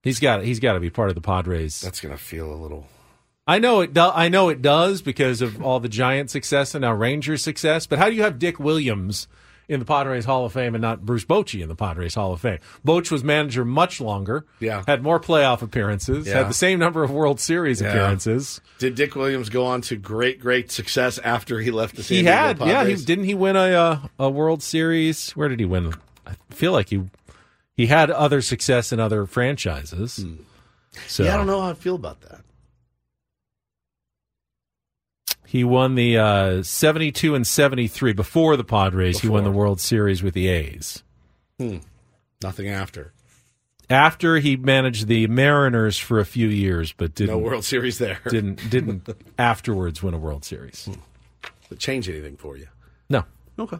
[0.04, 1.82] he's got he's got to be part of the Padres.
[1.82, 2.88] That's going to feel a little.
[3.48, 3.94] I know it.
[3.94, 7.86] Do, I know it does because of all the Giant success and now Rangers success.
[7.88, 9.28] But how do you have Dick Williams
[9.68, 12.40] in the Padres Hall of Fame and not Bruce Bochy in the Padres Hall of
[12.40, 12.60] Fame?
[12.86, 14.46] Boch was manager much longer.
[14.62, 14.84] Yeah.
[14.88, 16.26] had more playoff appearances.
[16.26, 16.38] Yeah.
[16.38, 17.90] Had the same number of World Series Yeah.
[17.90, 18.62] appearances.
[18.80, 22.22] Did Dick Williams go on to great, great success after he left the San he
[22.24, 22.86] Diego had, yeah.
[22.86, 25.32] He, didn't he win a uh, a World Series?
[25.32, 25.94] Where did he win?
[26.26, 27.04] I feel like he
[27.76, 30.14] he had other success in other franchises.
[31.08, 31.28] So Hmm.
[31.28, 32.42] Yeah, I don't know how I feel about that.
[35.48, 39.20] He won the uh, 72 and 73 before the Padres.
[39.20, 41.04] He won the World Series with the A's.
[41.60, 41.78] Hmm.
[42.42, 43.14] Nothing after.
[43.90, 48.20] After he managed the Mariners for a few years, but didn't No World Series there.
[48.30, 49.08] didn't didn't
[49.38, 50.86] afterwards win a World Series.
[50.86, 50.98] Does
[51.72, 52.68] it change anything for you?
[53.10, 53.24] No,
[53.60, 53.78] Okay.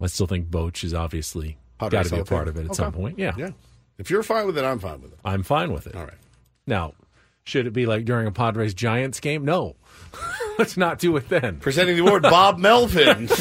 [0.00, 2.74] I still think Boch is obviously got to be a part of it at Okay.
[2.74, 3.18] some point.
[3.18, 3.50] Yeah, Yeah.
[3.98, 5.18] If you're fine with it, I'm fine with it.
[5.24, 5.96] I'm fine with it.
[5.96, 6.18] All right.
[6.66, 6.92] Now,
[7.44, 9.44] should it be like during a Padres Giants game?
[9.44, 9.76] No,
[10.58, 11.58] let's not do it then.
[11.60, 13.28] Presenting the award, Bob Melvin.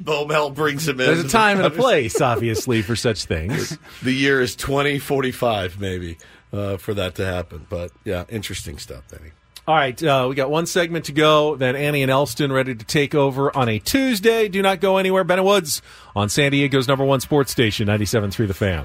[0.00, 1.06] Bo Mel brings him in.
[1.06, 3.78] There's a time and a place, obviously, for such things.
[4.02, 6.18] The year is 2045, maybe,
[6.52, 7.66] uh, for that to happen.
[7.70, 9.30] But yeah, interesting stuff, Benny.
[9.66, 11.54] All right, uh, we got one segment to go.
[11.54, 14.48] Then Annie and Elston ready to take over on a Tuesday.
[14.48, 15.22] Do not go anywhere.
[15.22, 15.82] Bennett Woods
[16.16, 18.84] on San Diego's number one sports station, 97.3 The Fan.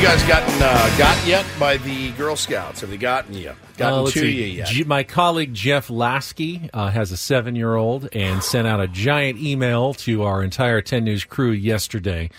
[0.00, 2.80] You guys gotten uh, got yet by the Girl Scouts?
[2.80, 3.52] Have they gotten you?
[3.76, 4.30] Gotten Uh, to see.
[4.30, 4.68] you yet?
[4.68, 8.88] G- my colleague Jeff Lasky uh, has a seven year old and sent out a
[8.88, 12.30] giant email to our entire 10 News crew yesterday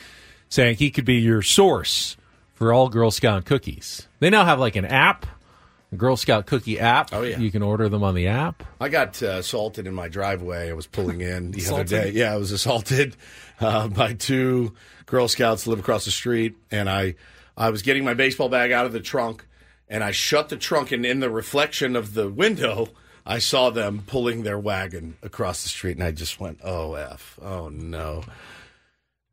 [0.50, 2.18] saying he could be your source
[2.56, 4.08] for all Girl Scout cookies.
[4.20, 5.28] They now have like an app,
[5.92, 7.10] a Girl Scout cookie app.
[7.14, 7.38] Oh, yeah.
[7.38, 8.64] You can order them on the app.
[8.80, 10.70] I got uh, assaulted in my driveway.
[10.70, 12.10] I was pulling in the other day.
[12.10, 13.16] Yeah, I was assaulted
[13.60, 14.74] uh, by two
[15.06, 17.16] Girl Scouts live across the street, and I
[17.62, 19.46] I was getting my baseball bag out of the trunk,
[19.88, 22.88] and I shut the trunk, and in the reflection of the window,
[23.24, 27.38] I saw them pulling their wagon across the street, and I just went, "Oh f,
[27.40, 28.24] oh no!"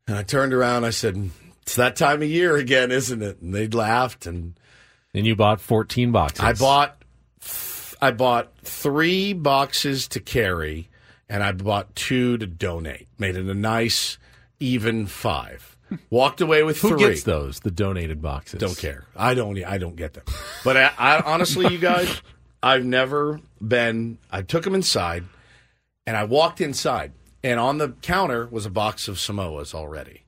[0.07, 0.85] And I turned around.
[0.85, 1.31] I said,
[1.63, 4.59] "It's that time of year again, isn't it?" And they laughed, and
[5.11, 6.39] and you bought 14 boxes.
[6.39, 7.03] I bought
[7.99, 10.87] I bought three boxes to carry,
[11.27, 13.07] and I bought two to donate.
[13.17, 14.19] Made it a nice
[14.59, 15.75] even five.
[16.09, 16.99] Walked away with Who three.
[16.99, 17.59] gets those?
[17.61, 18.59] The donated boxes.
[18.59, 19.05] Don't care.
[19.15, 19.63] I don't.
[19.63, 20.25] I don't get them.
[20.63, 22.21] But I, I honestly, you guys,
[22.61, 24.17] I've never been.
[24.31, 25.23] I took them inside,
[26.05, 30.23] and I walked inside, and on the counter was a box of Samoas already,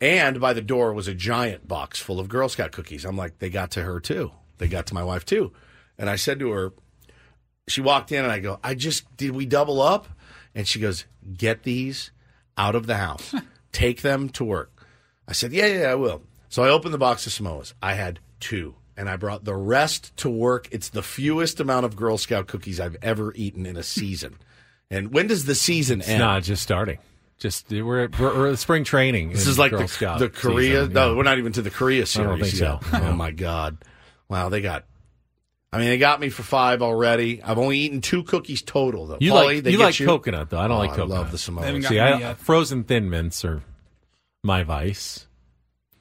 [0.00, 3.04] and by the door was a giant box full of Girl Scout cookies.
[3.04, 4.32] I'm like, they got to her too.
[4.58, 5.52] They got to my wife too,
[5.98, 6.72] and I said to her,
[7.68, 10.08] she walked in, and I go, I just did we double up?
[10.54, 11.04] And she goes,
[11.36, 12.10] get these
[12.56, 13.34] out of the house,
[13.72, 14.71] take them to work.
[15.28, 16.22] I said, yeah, yeah, I will.
[16.48, 17.72] So I opened the box of Samoas.
[17.82, 20.68] I had two, and I brought the rest to work.
[20.72, 24.36] It's the fewest amount of Girl Scout cookies I've ever eaten in a season.
[24.90, 26.18] And when does the season It's end?
[26.18, 26.98] not just starting.
[27.38, 29.30] Just we're at, we're at spring training.
[29.30, 30.80] This is like Girl the, Scout the Korea.
[30.82, 32.80] season, No, we're not even to the Korea I series don't think so.
[32.92, 33.02] yet.
[33.02, 33.78] Oh my god!
[34.28, 34.84] Wow, they got.
[35.72, 37.42] I mean, they got me for five already.
[37.42, 39.16] I've only eaten two cookies total, though.
[39.20, 40.58] You Paulie, like they you get like coconut though.
[40.60, 41.18] I don't Oh, like I coconut.
[41.18, 41.88] love the Samoas.
[41.88, 42.36] See, I, yet.
[42.38, 43.62] frozen thin mints are
[44.42, 45.26] my vice.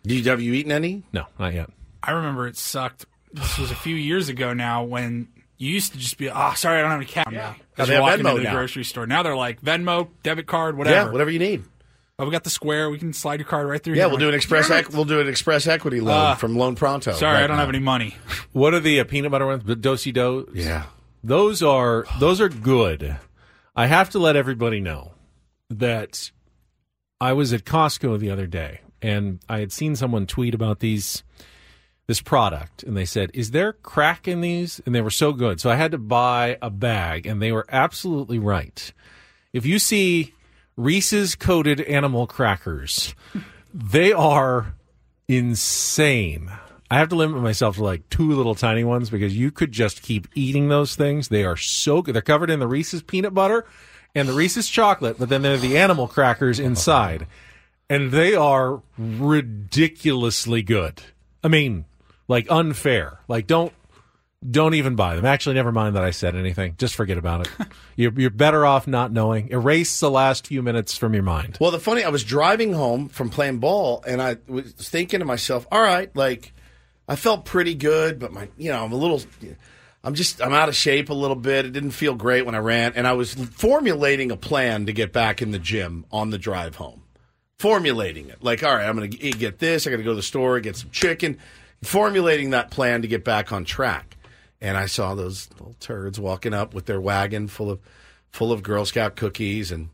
[0.04, 1.04] Do you, have you eaten any?
[1.14, 1.70] No, not yet.
[2.02, 3.06] I remember it sucked.
[3.34, 5.28] This was a few years ago now when
[5.58, 7.28] you used to just be, oh, sorry, I don't have any cash.
[7.32, 7.54] Yeah.
[7.78, 8.54] As they you're have walking Venmo into the now.
[8.56, 9.06] grocery store.
[9.06, 10.96] Now they're like Venmo, debit card, whatever.
[11.08, 11.64] Yeah, whatever you need.
[12.18, 12.90] Oh, we got the square.
[12.90, 14.10] We can slide your card right through Yeah, here.
[14.10, 14.68] we'll do an express.
[14.68, 17.14] "Damn Ec- we'll do an express equity loan Uh, from Loan Pronto.
[17.14, 17.62] Sorry, right I don't now.
[17.62, 18.16] have any money.
[18.52, 19.64] What are the uh, peanut butter ones?
[19.64, 20.50] The Do-si-do.
[20.54, 20.84] Yeah,
[21.24, 23.18] those are those are good.
[23.76, 25.14] I have to let everybody know
[25.70, 26.32] that
[27.22, 31.24] I was at Costco the other day and I had seen someone tweet about these
[32.08, 35.62] this product and they said, "Is there crack in these?" And they were so good.
[35.62, 38.92] So I had to buy a bag and they were absolutely right.
[39.54, 40.34] If you see
[40.76, 43.14] Reese's coated animal crackers,
[43.74, 44.74] they are
[45.28, 46.52] insane.
[46.90, 50.02] I have to limit myself to like two little tiny ones because you could just
[50.02, 51.28] keep eating those things.
[51.28, 52.16] They are so good.
[52.16, 53.66] They're covered in the Reese's peanut butter
[54.16, 57.28] and the Reese's chocolate, but then they're the animal crackers inside.
[57.90, 61.02] And they are ridiculously good.
[61.44, 61.86] I mean,
[62.28, 63.20] like unfair.
[63.28, 63.74] Like don't
[64.50, 65.26] don't even buy them.
[65.26, 66.76] Actually, never mind that I said anything.
[66.78, 67.68] Just forget about it.
[67.96, 69.50] you're you're better off not knowing.
[69.50, 71.58] Erase the last few minutes from your mind.
[71.60, 75.26] Well, the funny, I was driving home from playing ball, and I was thinking to
[75.26, 76.54] myself, "All right, like
[77.08, 79.22] I felt pretty good, but my, you know, I'm a little,
[80.04, 81.66] I'm just, I'm out of shape a little bit.
[81.66, 85.14] It didn't feel great when I ran, and I was formulating a plan to get
[85.14, 87.04] back in the gym on the drive home.
[87.60, 89.86] Formulating it, like, all right, I'm going to get this.
[89.86, 91.38] I got to go to the store, get some chicken.
[91.84, 94.18] Formulating that plan to get back on track,
[94.60, 97.80] and I saw those little turds walking up with their wagon full of,
[98.32, 99.90] full of Girl Scout cookies, and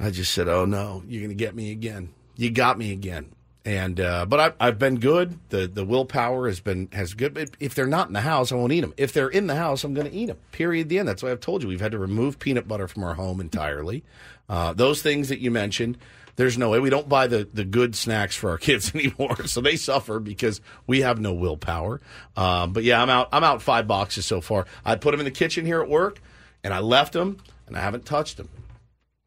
[0.00, 2.10] I just said, "Oh no, you're going to get me again.
[2.36, 3.32] You got me again."
[3.68, 5.38] And uh, but I, I've been good.
[5.50, 7.54] The the willpower has been has good.
[7.60, 8.94] If they're not in the house, I won't eat them.
[8.96, 10.38] If they're in the house, I'm going to eat them.
[10.52, 10.88] Period.
[10.88, 11.06] The end.
[11.06, 14.04] That's why I've told you we've had to remove peanut butter from our home entirely.
[14.48, 15.98] Uh, those things that you mentioned.
[16.36, 19.60] There's no way we don't buy the, the good snacks for our kids anymore, so
[19.60, 22.00] they suffer because we have no willpower.
[22.38, 23.28] Um, but yeah, I'm out.
[23.32, 24.64] I'm out five boxes so far.
[24.82, 26.22] I put them in the kitchen here at work,
[26.64, 28.48] and I left them, and I haven't touched them.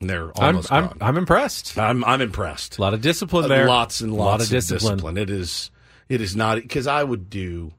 [0.02, 0.98] They're I'm almost I'm.
[1.00, 1.78] I'm impressed.
[1.78, 2.78] I'm I'm impressed.
[2.78, 3.68] A lot of discipline Uh, there.
[3.68, 4.96] Lots and lots lot of discipline.
[4.96, 5.18] discipline.
[5.18, 5.70] It is
[6.10, 7.74] it is not because I would do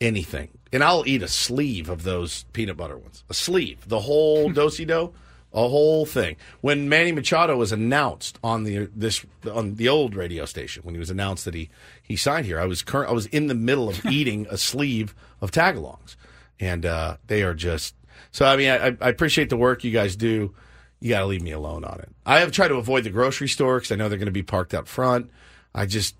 [0.00, 3.24] anything, and I'll eat a sleeve of those peanut butter ones.
[3.30, 5.12] A sleeve, the whole Do-si-do.
[5.52, 6.36] a whole thing.
[6.62, 10.98] When Manny Machado was announced on the this on the old radio station, when he
[10.98, 11.68] was announced that he
[12.02, 13.10] he signed here, I was current.
[13.10, 16.16] I was in the middle of eating a sleeve of tagalongs,
[16.58, 17.94] and uh, they are just
[18.30, 18.46] so.
[18.46, 20.54] I mean, I, I appreciate the work you guys do.
[21.02, 22.08] You got to leave me alone on it.
[22.24, 24.44] I have tried to avoid the grocery store because I know they're going to be
[24.44, 25.30] parked out front.
[25.74, 26.14] I just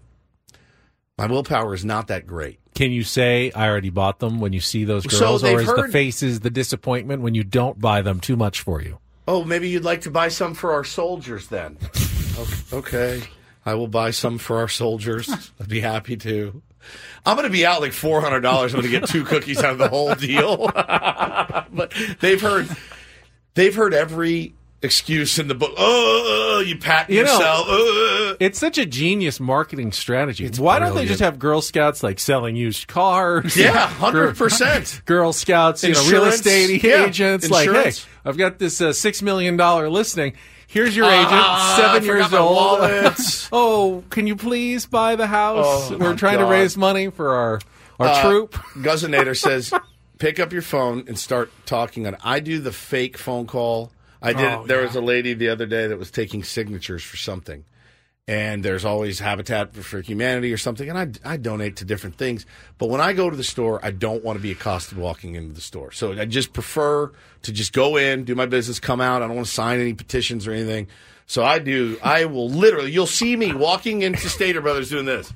[1.17, 2.59] my willpower is not that great.
[2.75, 5.69] Can you say I already bought them when you see those girls, they've or is
[5.69, 8.99] the faces the disappointment when you don't buy them too much for you?
[9.29, 11.79] Oh, maybe you'd like to buy some for our soldiers then.
[12.39, 13.23] okay, okay.
[13.65, 15.53] I will buy some for our soldiers.
[15.61, 16.61] I'd be happy to.
[17.25, 18.75] I'm going to be out like four hundred dollars.
[18.75, 20.67] I'm going to get two cookies out of the whole deal.
[21.73, 22.69] but they've heard,
[23.55, 25.73] they've heard every excuse in the book.
[25.77, 27.67] Oh, you pat You know, yourself.
[27.69, 28.37] uh.
[28.41, 30.49] it's such a genius marketing strategy.
[30.57, 33.57] Why don't they just have Girl Scouts like selling used cars?
[33.57, 35.05] Yeah, 100%.
[35.05, 37.51] Girl Scouts, you know, real estate yeah, agents.
[37.51, 37.93] Like, hey.
[38.25, 40.35] I've got this uh, six million dollar listing.
[40.67, 42.79] Here's your agent, Ah, seven years old.
[43.53, 45.91] oh, can you please buy the house?
[45.91, 47.61] Oh, We're trying to raise money for our
[48.01, 48.53] our Uh, troop.
[48.77, 49.71] Guzzinator says,
[50.19, 52.21] pick up your phone and start talking on it.
[52.25, 53.93] I do the fake phone call.
[54.23, 54.45] I did.
[54.45, 57.65] Oh, there was a lady the other day that was taking signatures for something,
[58.29, 62.47] and there's always Habitat for Humanity or something, and I, I donate to different things.
[62.79, 65.55] But when I go to the store, I don't want to be accosted walking into
[65.55, 65.91] the store.
[65.91, 67.11] So I just prefer
[67.43, 69.23] to just go in, do my business, come out.
[69.23, 70.87] I don't want to sign any petitions or anything.
[71.27, 71.99] So I do.
[72.03, 72.93] I will literally.
[72.93, 75.33] You'll see me walking into Stater Brothers doing this.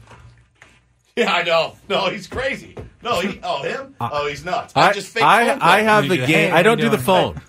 [1.17, 1.77] Yeah, I know.
[1.89, 2.77] No, he's crazy.
[3.03, 3.41] No, he.
[3.43, 3.97] Oh, him.
[4.01, 4.75] Oh, he's nuts.
[4.77, 5.69] I, I, just fake I, phone call.
[5.69, 6.29] I have the game.
[6.29, 7.41] hey, I don't you do the phone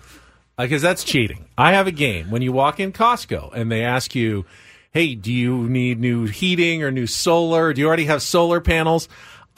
[0.64, 1.46] because that's cheating.
[1.56, 2.30] I have a game.
[2.30, 4.44] When you walk in Costco and they ask you,
[4.92, 7.72] "Hey, do you need new heating or new solar?
[7.72, 9.08] Do you already have solar panels?"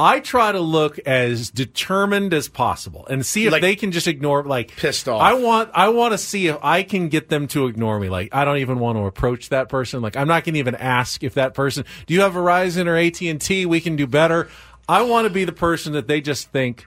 [0.03, 4.09] I try to look as determined as possible and see if Like- they can just
[4.09, 4.43] ignore.
[4.45, 5.21] Like Pissed off.
[5.21, 5.69] I want.
[5.75, 8.09] I want to see if I can get them to ignore me.
[8.09, 10.01] Like I don't even want to approach that person.
[10.01, 11.85] Like I'm not going to even ask if that person.
[12.07, 13.67] Do you have Verizon or AT and T?
[13.67, 14.49] We can do better.
[14.89, 16.87] I want to be the person that they just think.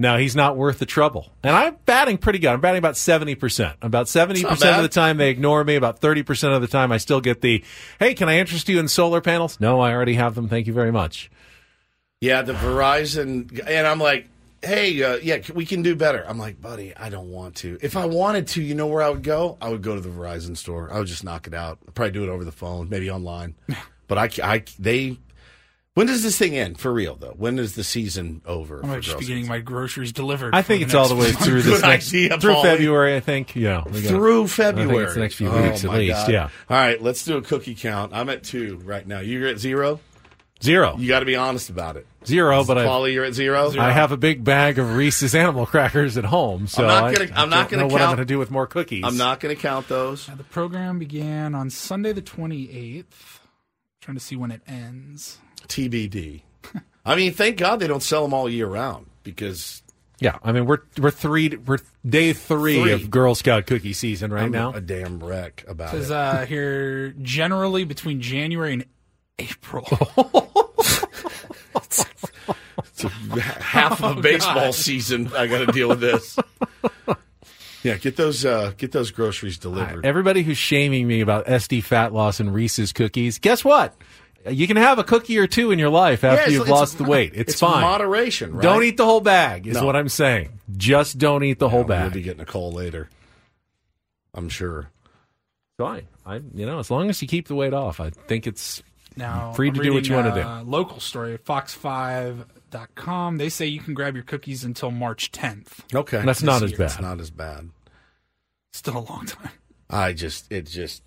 [0.00, 1.32] No, he's not worth the trouble.
[1.42, 2.50] And I'm batting pretty good.
[2.50, 3.74] I'm batting about 70%.
[3.82, 5.74] About 70% of the time they ignore me.
[5.74, 7.64] About 30% of the time I still get the,
[7.98, 9.58] hey, can I interest you in solar panels?
[9.58, 10.48] No, I already have them.
[10.48, 11.32] Thank you very much.
[12.20, 14.28] Yeah, the Verizon, and I'm like,
[14.62, 16.24] hey, uh, yeah, we can do better.
[16.26, 17.78] I'm like, buddy, I don't want to.
[17.80, 19.56] If I wanted to, you know where I would go?
[19.60, 20.92] I would go to the Verizon store.
[20.92, 21.78] I would just knock it out.
[21.86, 23.54] I'd probably do it over the phone, maybe online.
[24.08, 25.18] but I, I, they.
[25.98, 27.34] When does this thing end for real though?
[27.36, 28.78] When is the season over?
[28.78, 29.48] I for might just Girl be getting Scouts?
[29.48, 30.54] my groceries delivered.
[30.54, 31.64] I think it's all the way through month.
[31.64, 32.62] this Good next, idea, through Paulie.
[32.62, 33.56] February, I think.
[33.56, 33.82] Yeah.
[33.84, 34.88] we got- through I February.
[34.90, 36.12] think it's the next few Oh, weeks at least.
[36.26, 36.30] God.
[36.30, 36.42] Yeah.
[36.70, 38.12] All right, let's do a cookie count.
[38.14, 39.18] I'm at two right now.
[39.18, 39.98] You're at zero.
[40.62, 40.94] Zero.
[40.98, 42.06] You got to be honest about it.
[42.24, 43.70] Zero, but I, Paulie, you're at zero.
[43.70, 43.84] zero?
[43.84, 46.68] I have a big bag of Reese's animal crackers at home.
[46.68, 48.52] So not I- gonna- I I'm not gonna know what I'm going to do with
[48.52, 49.02] more cookies.
[49.04, 50.26] I'm not going to count those.
[50.26, 53.37] The program began on Sunday the 28th.
[54.00, 55.38] Trying to see when it ends.
[55.68, 56.42] TBD.
[57.04, 59.82] I mean, thank God they don't sell them all year round because
[60.20, 62.92] Yeah, I mean we're we're three we're day three, Three.
[62.92, 64.72] of Girl Scout cookie season right I'm now.
[64.72, 68.84] a damn wreck about It says uh, here generally between January and
[69.38, 69.86] April.
[72.90, 73.08] It's a-
[73.40, 74.74] half of a Oh, baseball God.
[74.74, 75.32] season.
[75.36, 76.36] I got to deal with this.
[77.82, 80.04] Yeah, get those uh, get those groceries delivered.
[80.04, 83.94] Everybody who's shaming me about SD fat loss and Reese's cookies, guess what?
[84.48, 87.04] You can have a cookie or two in your life after it's- you've lost the
[87.04, 87.32] weight.
[87.34, 87.82] It's, it's fine.
[87.82, 88.62] moderation, right?
[88.62, 89.66] Don't eat the whole bag.
[89.66, 89.84] Is No.
[89.84, 90.48] what I'm saying.
[90.76, 92.12] Just don't eat the whole We'll bag.
[92.14, 93.08] be getting a call later.
[94.34, 94.90] I'm sure.
[95.76, 96.06] Fine.
[96.26, 98.82] I you know as long as you keep the weight off, I think it's
[99.16, 100.48] Now, free I'm to do what you reading, want to do.
[100.48, 101.38] uh, Local story,
[102.70, 103.38] fox5.com.
[103.38, 105.94] They say you can grab your cookies until March 10th.
[105.94, 106.80] Okay, That's not as bad.
[106.84, 107.70] It's not as bad.
[108.72, 109.52] Still a long time.
[109.90, 111.02] I just it just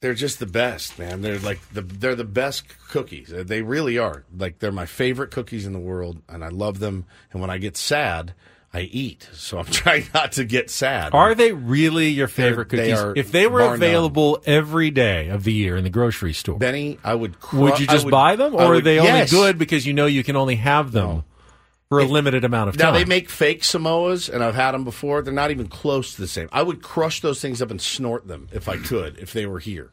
[0.00, 1.22] they're just the best, man.
[1.22, 3.28] They're like the they're the best cookies.
[3.32, 4.24] They really are.
[4.36, 7.06] Like they're my favorite cookies in the world, and I love them.
[7.32, 8.34] And when I get sad,
[8.72, 9.28] I eat.
[9.32, 11.14] So I'm trying not to get sad.
[11.14, 13.02] Are they really your favorite They're- they cookies?
[13.04, 13.76] are if they were bar none.
[13.76, 16.98] available every day of the year in the grocery store, Benny?
[17.02, 17.40] I would.
[17.40, 19.32] Cru- would you just would- buy them, or are would- they yes.
[19.32, 21.24] only good because you know you can only have them
[21.88, 22.92] for a limited amount of time.
[22.92, 25.22] Now they make fake Samoas, and I've had them before.
[25.22, 26.48] They're not even close to the same.
[26.52, 29.60] I would crush those things up and snort them if I could, if they were
[29.60, 29.92] here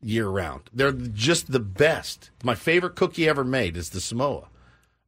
[0.00, 0.62] year round.
[0.72, 2.30] They're just the best.
[2.42, 4.48] My favorite cookie ever made is the Samoa.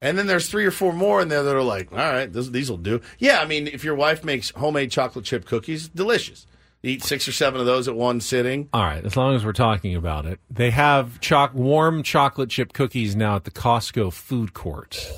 [0.03, 2.49] And then there's three or four more in there that are like, all right, this,
[2.49, 3.01] these will do.
[3.19, 6.47] Yeah, I mean, if your wife makes homemade chocolate chip cookies, delicious.
[6.83, 8.69] Eat six or seven of those at one sitting.
[8.73, 12.73] All right, as long as we're talking about it, they have choc- warm chocolate chip
[12.75, 15.11] cookies now at the Costco food court.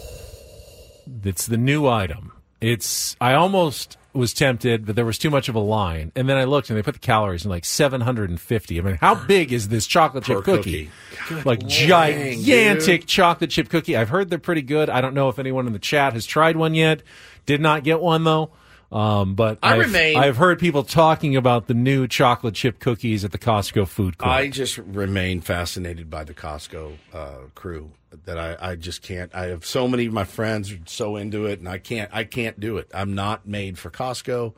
[1.24, 2.32] It's the new item.
[2.60, 6.12] It's I almost was tempted, but there was too much of a line.
[6.16, 8.78] And then I looked and they put the calories in like 750.
[8.78, 10.90] I mean, how big is this chocolate chip cookie?
[11.26, 11.42] cookie.
[11.44, 13.08] like Dang, gigantic dude.
[13.08, 13.96] chocolate chip cookie.
[13.96, 14.88] I've heard they're pretty good.
[14.90, 17.02] I don't know if anyone in the chat has tried one yet.
[17.46, 18.50] Did not get one though.
[18.90, 23.22] Um, but I I've, remain- I've heard people talking about the new chocolate chip cookies
[23.24, 24.32] at the Costco food court.
[24.32, 27.90] I just remain fascinated by the Costco uh, crew.
[28.24, 29.34] That I, I just can't.
[29.34, 32.10] I have so many of my friends are so into it, and I can't.
[32.12, 32.90] I can't do it.
[32.94, 34.54] I'm not made for Costco.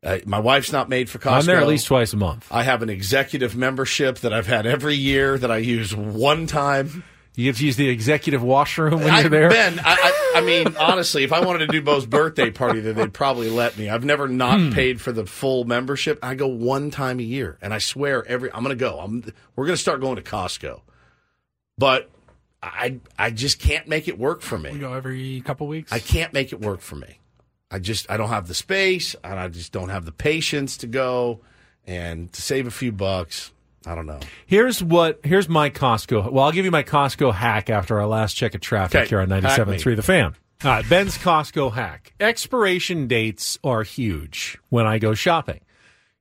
[0.00, 1.32] Uh, my wife's not made for Costco.
[1.40, 2.46] I'm there at least twice a month.
[2.52, 7.02] I have an executive membership that I've had every year that I use one time.
[7.34, 9.48] You get to use the executive washroom when I, you're there.
[9.48, 12.94] Ben, I, I, I mean, honestly, if I wanted to do Bo's birthday party, then
[12.96, 13.88] they'd probably let me.
[13.88, 14.70] I've never not Hmm.
[14.70, 16.18] paid for the full membership.
[16.22, 18.98] I go one time a year, and I swear every I'm going to go.
[19.00, 19.24] I'm
[19.56, 20.80] we're going to start going to Costco,
[21.76, 22.10] but
[22.62, 24.78] I I just can't make it work for We me.
[24.78, 25.92] go every couple weeks.
[25.92, 27.18] I can't make it work for me.
[27.70, 30.86] I just I don't have the space, and I just don't have the patience to
[30.86, 31.40] go
[31.86, 33.52] and to save a few bucks.
[33.86, 34.20] I don't know.
[34.46, 35.20] Here's what.
[35.22, 36.32] Here's my Costco.
[36.32, 39.20] Well, I'll give you my Costco hack after our last check of traffic Okay, here
[39.20, 39.96] on hack 97.3.
[39.96, 40.34] The Fan.
[40.64, 42.12] All right, Ben's Costco hack.
[42.18, 45.60] Expiration dates are huge when I go shopping.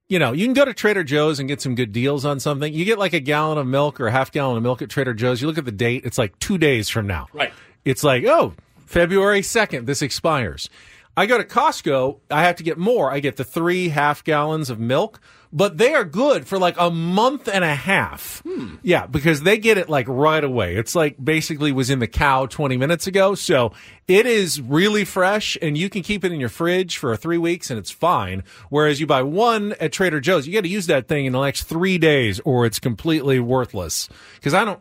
[0.10, 2.74] You know, you can go to Trader Joe's and get some good deals on something.
[2.74, 5.14] You get like a gallon of milk or a half gallon of milk at Trader
[5.14, 5.41] Joe's.
[5.41, 7.28] You look at the date; it's like two days from now.
[7.34, 7.51] Right.
[7.84, 8.53] It's like, oh,
[8.86, 10.70] February 2nd, this expires.
[11.18, 13.12] I go to Costco, I have to get more.
[13.12, 15.20] I get the three half gallons of milk,
[15.52, 18.43] but they are good for like a month and a half.
[18.82, 20.76] Yeah, because they get it like right away.
[20.76, 23.36] It's like basically was in the cow 20 minutes ago.
[23.36, 23.72] So
[24.08, 27.70] it is really fresh and you can keep it in your fridge for three weeks
[27.70, 28.43] and it's fine.
[28.70, 31.41] Whereas you buy one at Trader Joe's, you got to use that thing in the
[31.41, 34.10] next three days or it's completely worthless.
[34.36, 34.80] Because I don't,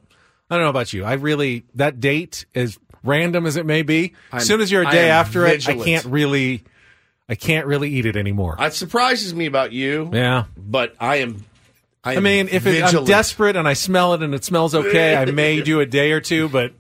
[0.51, 1.05] I don't know about you.
[1.05, 4.15] I really that date as random as it may be.
[4.33, 5.69] I'm- as soon as you're a day after it.
[5.69, 6.65] I can't really,
[7.29, 8.57] I can't really eat it anymore.
[8.59, 10.11] It surprises me about you.
[10.13, 10.45] Yeah.
[10.57, 11.45] but I am.
[12.05, 13.09] I, I mean, if it, I'm vigilant.
[13.09, 16.21] desperate and I smell it and it smells okay, I may do a day or
[16.21, 16.73] two, but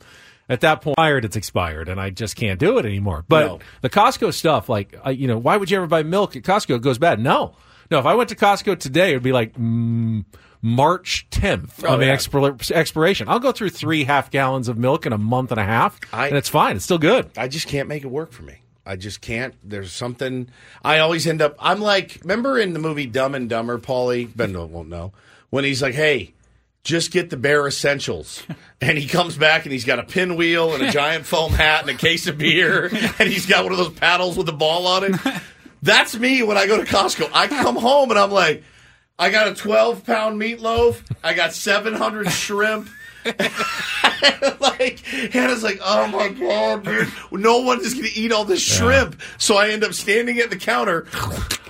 [0.48, 3.24] at that point, expired, it's expired, and I just can't do it anymore.
[3.28, 3.58] But No.
[3.80, 6.76] the Costco stuff, like, I, you know, why would you ever buy milk at Costco?
[6.76, 7.18] It goes bad.
[7.18, 7.56] No,
[7.90, 7.98] no.
[7.98, 10.24] If I went to Costco today, it would be like mm,
[10.62, 12.14] March 10th Oh, on the yeah.
[12.14, 13.28] expir- expiration.
[13.28, 16.28] I'll go through three half gallons of milk in a month and a half, I-
[16.28, 16.76] and it's fine.
[16.76, 17.30] It's still good.
[17.36, 18.58] I just can't make it work for me.
[18.86, 19.54] I just can't.
[19.64, 20.48] There's something.
[20.82, 21.56] I always end up.
[21.58, 24.34] I'm like, remember in the movie Dumb and Dumber, Paulie?
[24.34, 25.12] Ben won't know
[25.50, 26.34] when he's like, "Hey,
[26.84, 28.44] just get the bare essentials,"
[28.80, 31.90] and he comes back and he's got a pinwheel and a giant foam hat and
[31.90, 32.86] a case of beer,
[33.18, 35.42] and he's got one of those paddles with the ball on it.
[35.82, 37.30] That's me when I go to Costco.
[37.32, 38.64] I come home and I'm like,
[39.18, 41.02] I got a 12 pound meatloaf.
[41.22, 42.88] I got 700 shrimp.
[44.60, 45.00] like
[45.32, 49.20] Hannah's like, oh my god, dude, no one is gonna eat all this shrimp.
[49.38, 51.06] So I end up standing at the counter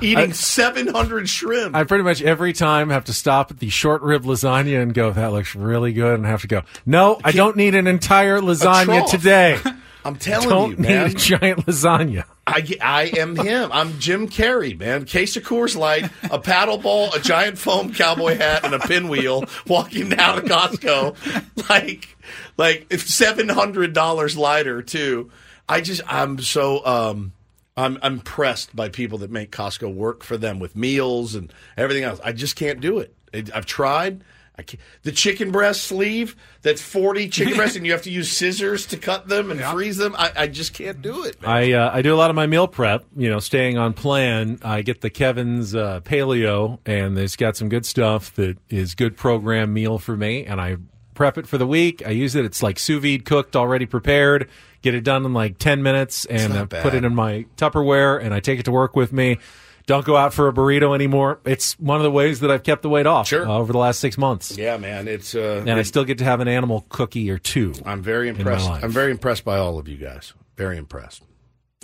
[0.00, 1.74] eating seven hundred shrimp.
[1.74, 5.12] I pretty much every time have to stop at the short rib lasagna and go,
[5.12, 9.08] that looks really good, and have to go, no, I don't need an entire lasagna
[9.08, 9.58] today.
[10.06, 11.06] I'm telling don't you, need man.
[11.06, 12.24] a giant lasagna.
[12.46, 13.70] I, I am him.
[13.72, 15.04] I'm Jim Carrey, man.
[15.04, 19.42] Case of Coors Light, a paddle ball, a giant foam cowboy hat, and a pinwheel.
[19.66, 22.16] Walking down to Costco, like
[22.56, 25.32] like it's seven hundred dollars lighter too.
[25.68, 27.32] I just I'm so um
[27.76, 32.04] I'm I'm impressed by people that make Costco work for them with meals and everything
[32.04, 32.20] else.
[32.22, 33.12] I just can't do it.
[33.52, 34.22] I've tried.
[34.58, 34.80] I can't.
[35.02, 38.96] The chicken breast sleeve that's 40 chicken breasts and you have to use scissors to
[38.96, 40.14] cut them and freeze them.
[40.16, 41.36] I, I just can't do it.
[41.44, 43.04] I uh, I do a lot of my meal prep.
[43.16, 44.58] You know, staying on plan.
[44.62, 49.16] I get the Kevin's uh, Paleo, and it's got some good stuff that is good
[49.16, 50.46] program meal for me.
[50.46, 50.76] And I
[51.14, 52.06] prep it for the week.
[52.06, 52.44] I use it.
[52.44, 54.48] It's like sous vide cooked, already prepared.
[54.86, 58.32] Get it done in like ten minutes, and uh, put it in my Tupperware, and
[58.32, 59.38] I take it to work with me.
[59.86, 61.40] Don't go out for a burrito anymore.
[61.44, 63.48] It's one of the ways that I've kept the weight off Sure.
[63.48, 64.56] uh, over the last six months.
[64.56, 65.08] Yeah, man.
[65.08, 67.74] It's uh, And I still get to have an animal cookie or two.
[67.84, 68.68] I'm very in my impressed.
[68.68, 68.84] life.
[68.84, 70.32] I'm very impressed by all of you guys.
[70.56, 71.24] Very impressed.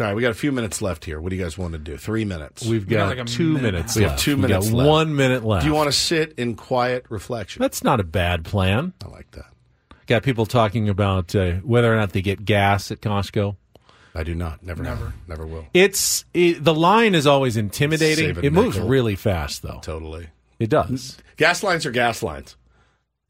[0.00, 1.20] All right, we got a few minutes left here.
[1.20, 1.96] What do you guys want to do?
[1.96, 2.64] Three minutes.
[2.64, 4.88] We've got, two minutes We have two We've minutes got left.
[4.88, 5.64] one minute left.
[5.64, 7.60] Do you want to sit in quiet reflection?
[7.62, 8.92] That's not a bad plan.
[9.04, 9.46] I like that.
[10.06, 13.56] Got people talking about uh, whether or not they get gas at Costco.
[14.14, 14.62] I do not.
[14.62, 14.82] Never.
[14.82, 15.14] Never.
[15.26, 15.66] Never will.
[15.72, 18.26] It's it, the line is always intimidating.
[18.34, 18.88] Save a It moves nickel.
[18.90, 19.80] really fast, though.
[19.82, 20.26] Totally.
[20.58, 21.16] It does.
[21.36, 22.56] Gas lines are gas lines.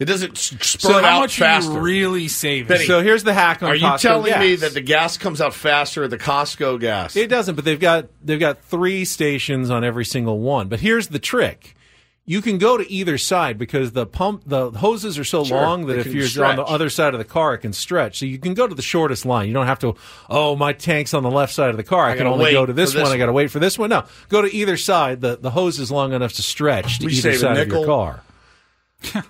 [0.00, 1.70] It doesn't s- spurt So how out much faster.
[1.70, 2.66] are you really saving?
[2.66, 5.40] Benny, So here's the hack on are you Costco telling me that the gas comes
[5.40, 7.14] out faster at the Costco gas?
[7.14, 10.66] It doesn't, but they've got they've got three stations on every single one.
[10.68, 11.76] But here's the trick:
[12.24, 15.86] you can go to either side because the pump the hoses are so Sure, long
[15.86, 18.20] that if you're on the other side of the car, it can stretch.
[18.20, 19.48] So you can go to the shortest line.
[19.48, 19.96] You don't have to.
[20.30, 22.06] Oh, my tank's on the left side of the car.
[22.06, 23.10] I, I can only go to this, this one.
[23.10, 23.90] I got to wait for this one.
[23.90, 25.20] No, go to either side.
[25.20, 28.22] The the hose is long enough to stretch to We either side of your car.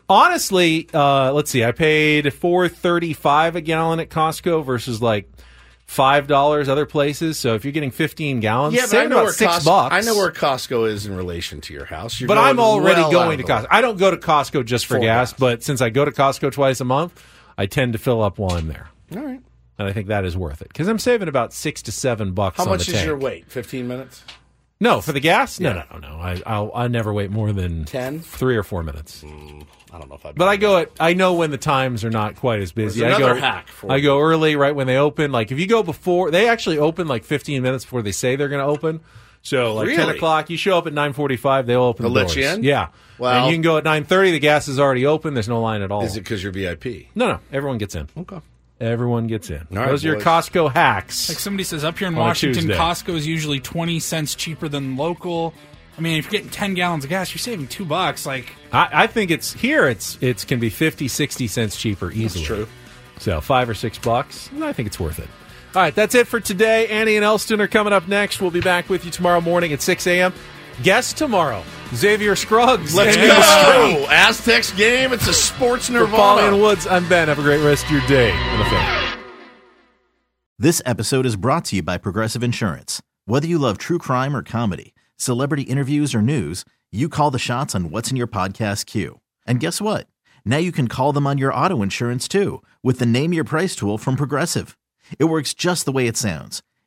[0.09, 1.64] Honestly, uh, let's see.
[1.64, 5.32] I paid four thirty five a gallon at Costco versus like
[5.93, 7.38] five dollars other places.
[7.38, 9.95] So if you're getting fifteen gallons, Yeah, but I know about where six Costco, bucks.
[9.95, 12.18] I know where Costco is in relation to your house.
[12.18, 13.66] You're but I'm already well going to Costco.
[13.70, 15.38] I don't go to Costco just for, For gas, gas.
[15.38, 17.22] but since I go to Costco twice a month,
[17.59, 18.88] I tend to fill up while I'm there.
[19.14, 19.40] All right.
[19.78, 22.57] And I think that is worth it because I'm saving about six to seven bucks.
[22.57, 23.07] How much is tank.
[23.07, 23.51] your wait?
[23.51, 24.22] Fifteen minutes.
[24.83, 25.61] No, for the gas?
[25.61, 25.85] No, Yeah.
[25.93, 26.20] no, no, no.
[26.20, 28.20] I I'll, I never wait more than 10?
[28.20, 29.22] three or four minutes.
[29.22, 29.61] Hmm,
[29.93, 30.33] I don't know if I.
[30.33, 33.01] But I go at I know when the times are not quite as busy.
[33.01, 35.30] There's I another go hack for I go early right when they open.
[35.33, 38.49] Like if you go before they actually open like 15 minutes before they say they're
[38.49, 39.01] going to open.
[39.45, 40.16] So like 10 Really?
[40.16, 42.37] o'clock, you show up at 9:45, they'll open They'll the let doors.
[42.37, 42.62] you in?
[42.62, 42.89] Yeah.
[43.18, 44.30] Well- and you can go at 9:30.
[44.33, 45.35] The gas is already open.
[45.35, 46.03] There's no line at all.
[46.05, 47.07] Is it because you're VIP?
[47.14, 47.39] No, no.
[47.53, 48.09] Everyone gets in.
[48.16, 48.39] Okay.
[48.83, 49.64] Everyone gets in.
[49.70, 50.24] All right, Those are your boys.
[50.24, 51.28] Costco hacks.
[51.28, 52.76] Like somebody says, up here in On a Washington, Tuesday.
[52.76, 55.55] Costco is usually twenty cents cheaper than local.
[55.97, 58.26] I mean, if you're getting ten gallons of gas, you're saving two bucks.
[58.26, 59.87] Like, I, I think it's here.
[59.87, 62.45] It's it's can be 50, 60 cents cheaper easily.
[62.45, 62.68] true.
[63.18, 64.51] So five or six bucks.
[64.61, 65.28] I think it's worth it.
[65.74, 66.89] All right, that's it for today.
[66.89, 68.41] Annie and Elston are coming up next.
[68.43, 70.33] We'll be back with you tomorrow morning at six a.m.
[70.83, 71.62] Guest tomorrow,
[71.95, 72.95] Xavier Scruggs.
[72.95, 73.35] Let's And go.
[73.37, 73.43] the
[74.07, 74.09] Street.
[74.11, 75.12] Aztecs game.
[75.12, 76.11] It's a sports nirvana.
[76.11, 76.62] For Paulie and.
[76.62, 77.29] Woods, I'm Ben.
[77.29, 78.33] Have a great rest of your day.
[78.33, 79.18] On the Fan.
[80.59, 83.03] This episode is brought to you by Progressive Insurance.
[83.27, 87.75] Whether you love true crime or comedy, celebrity interviews or news, you call the shots
[87.75, 89.20] on what's in your podcast queue.
[89.47, 90.07] And guess what?
[90.45, 93.77] Now you can call them on your auto insurance too with the Name Your Price
[93.77, 94.77] tool from Progressive.
[95.18, 96.62] It works just the way it sounds.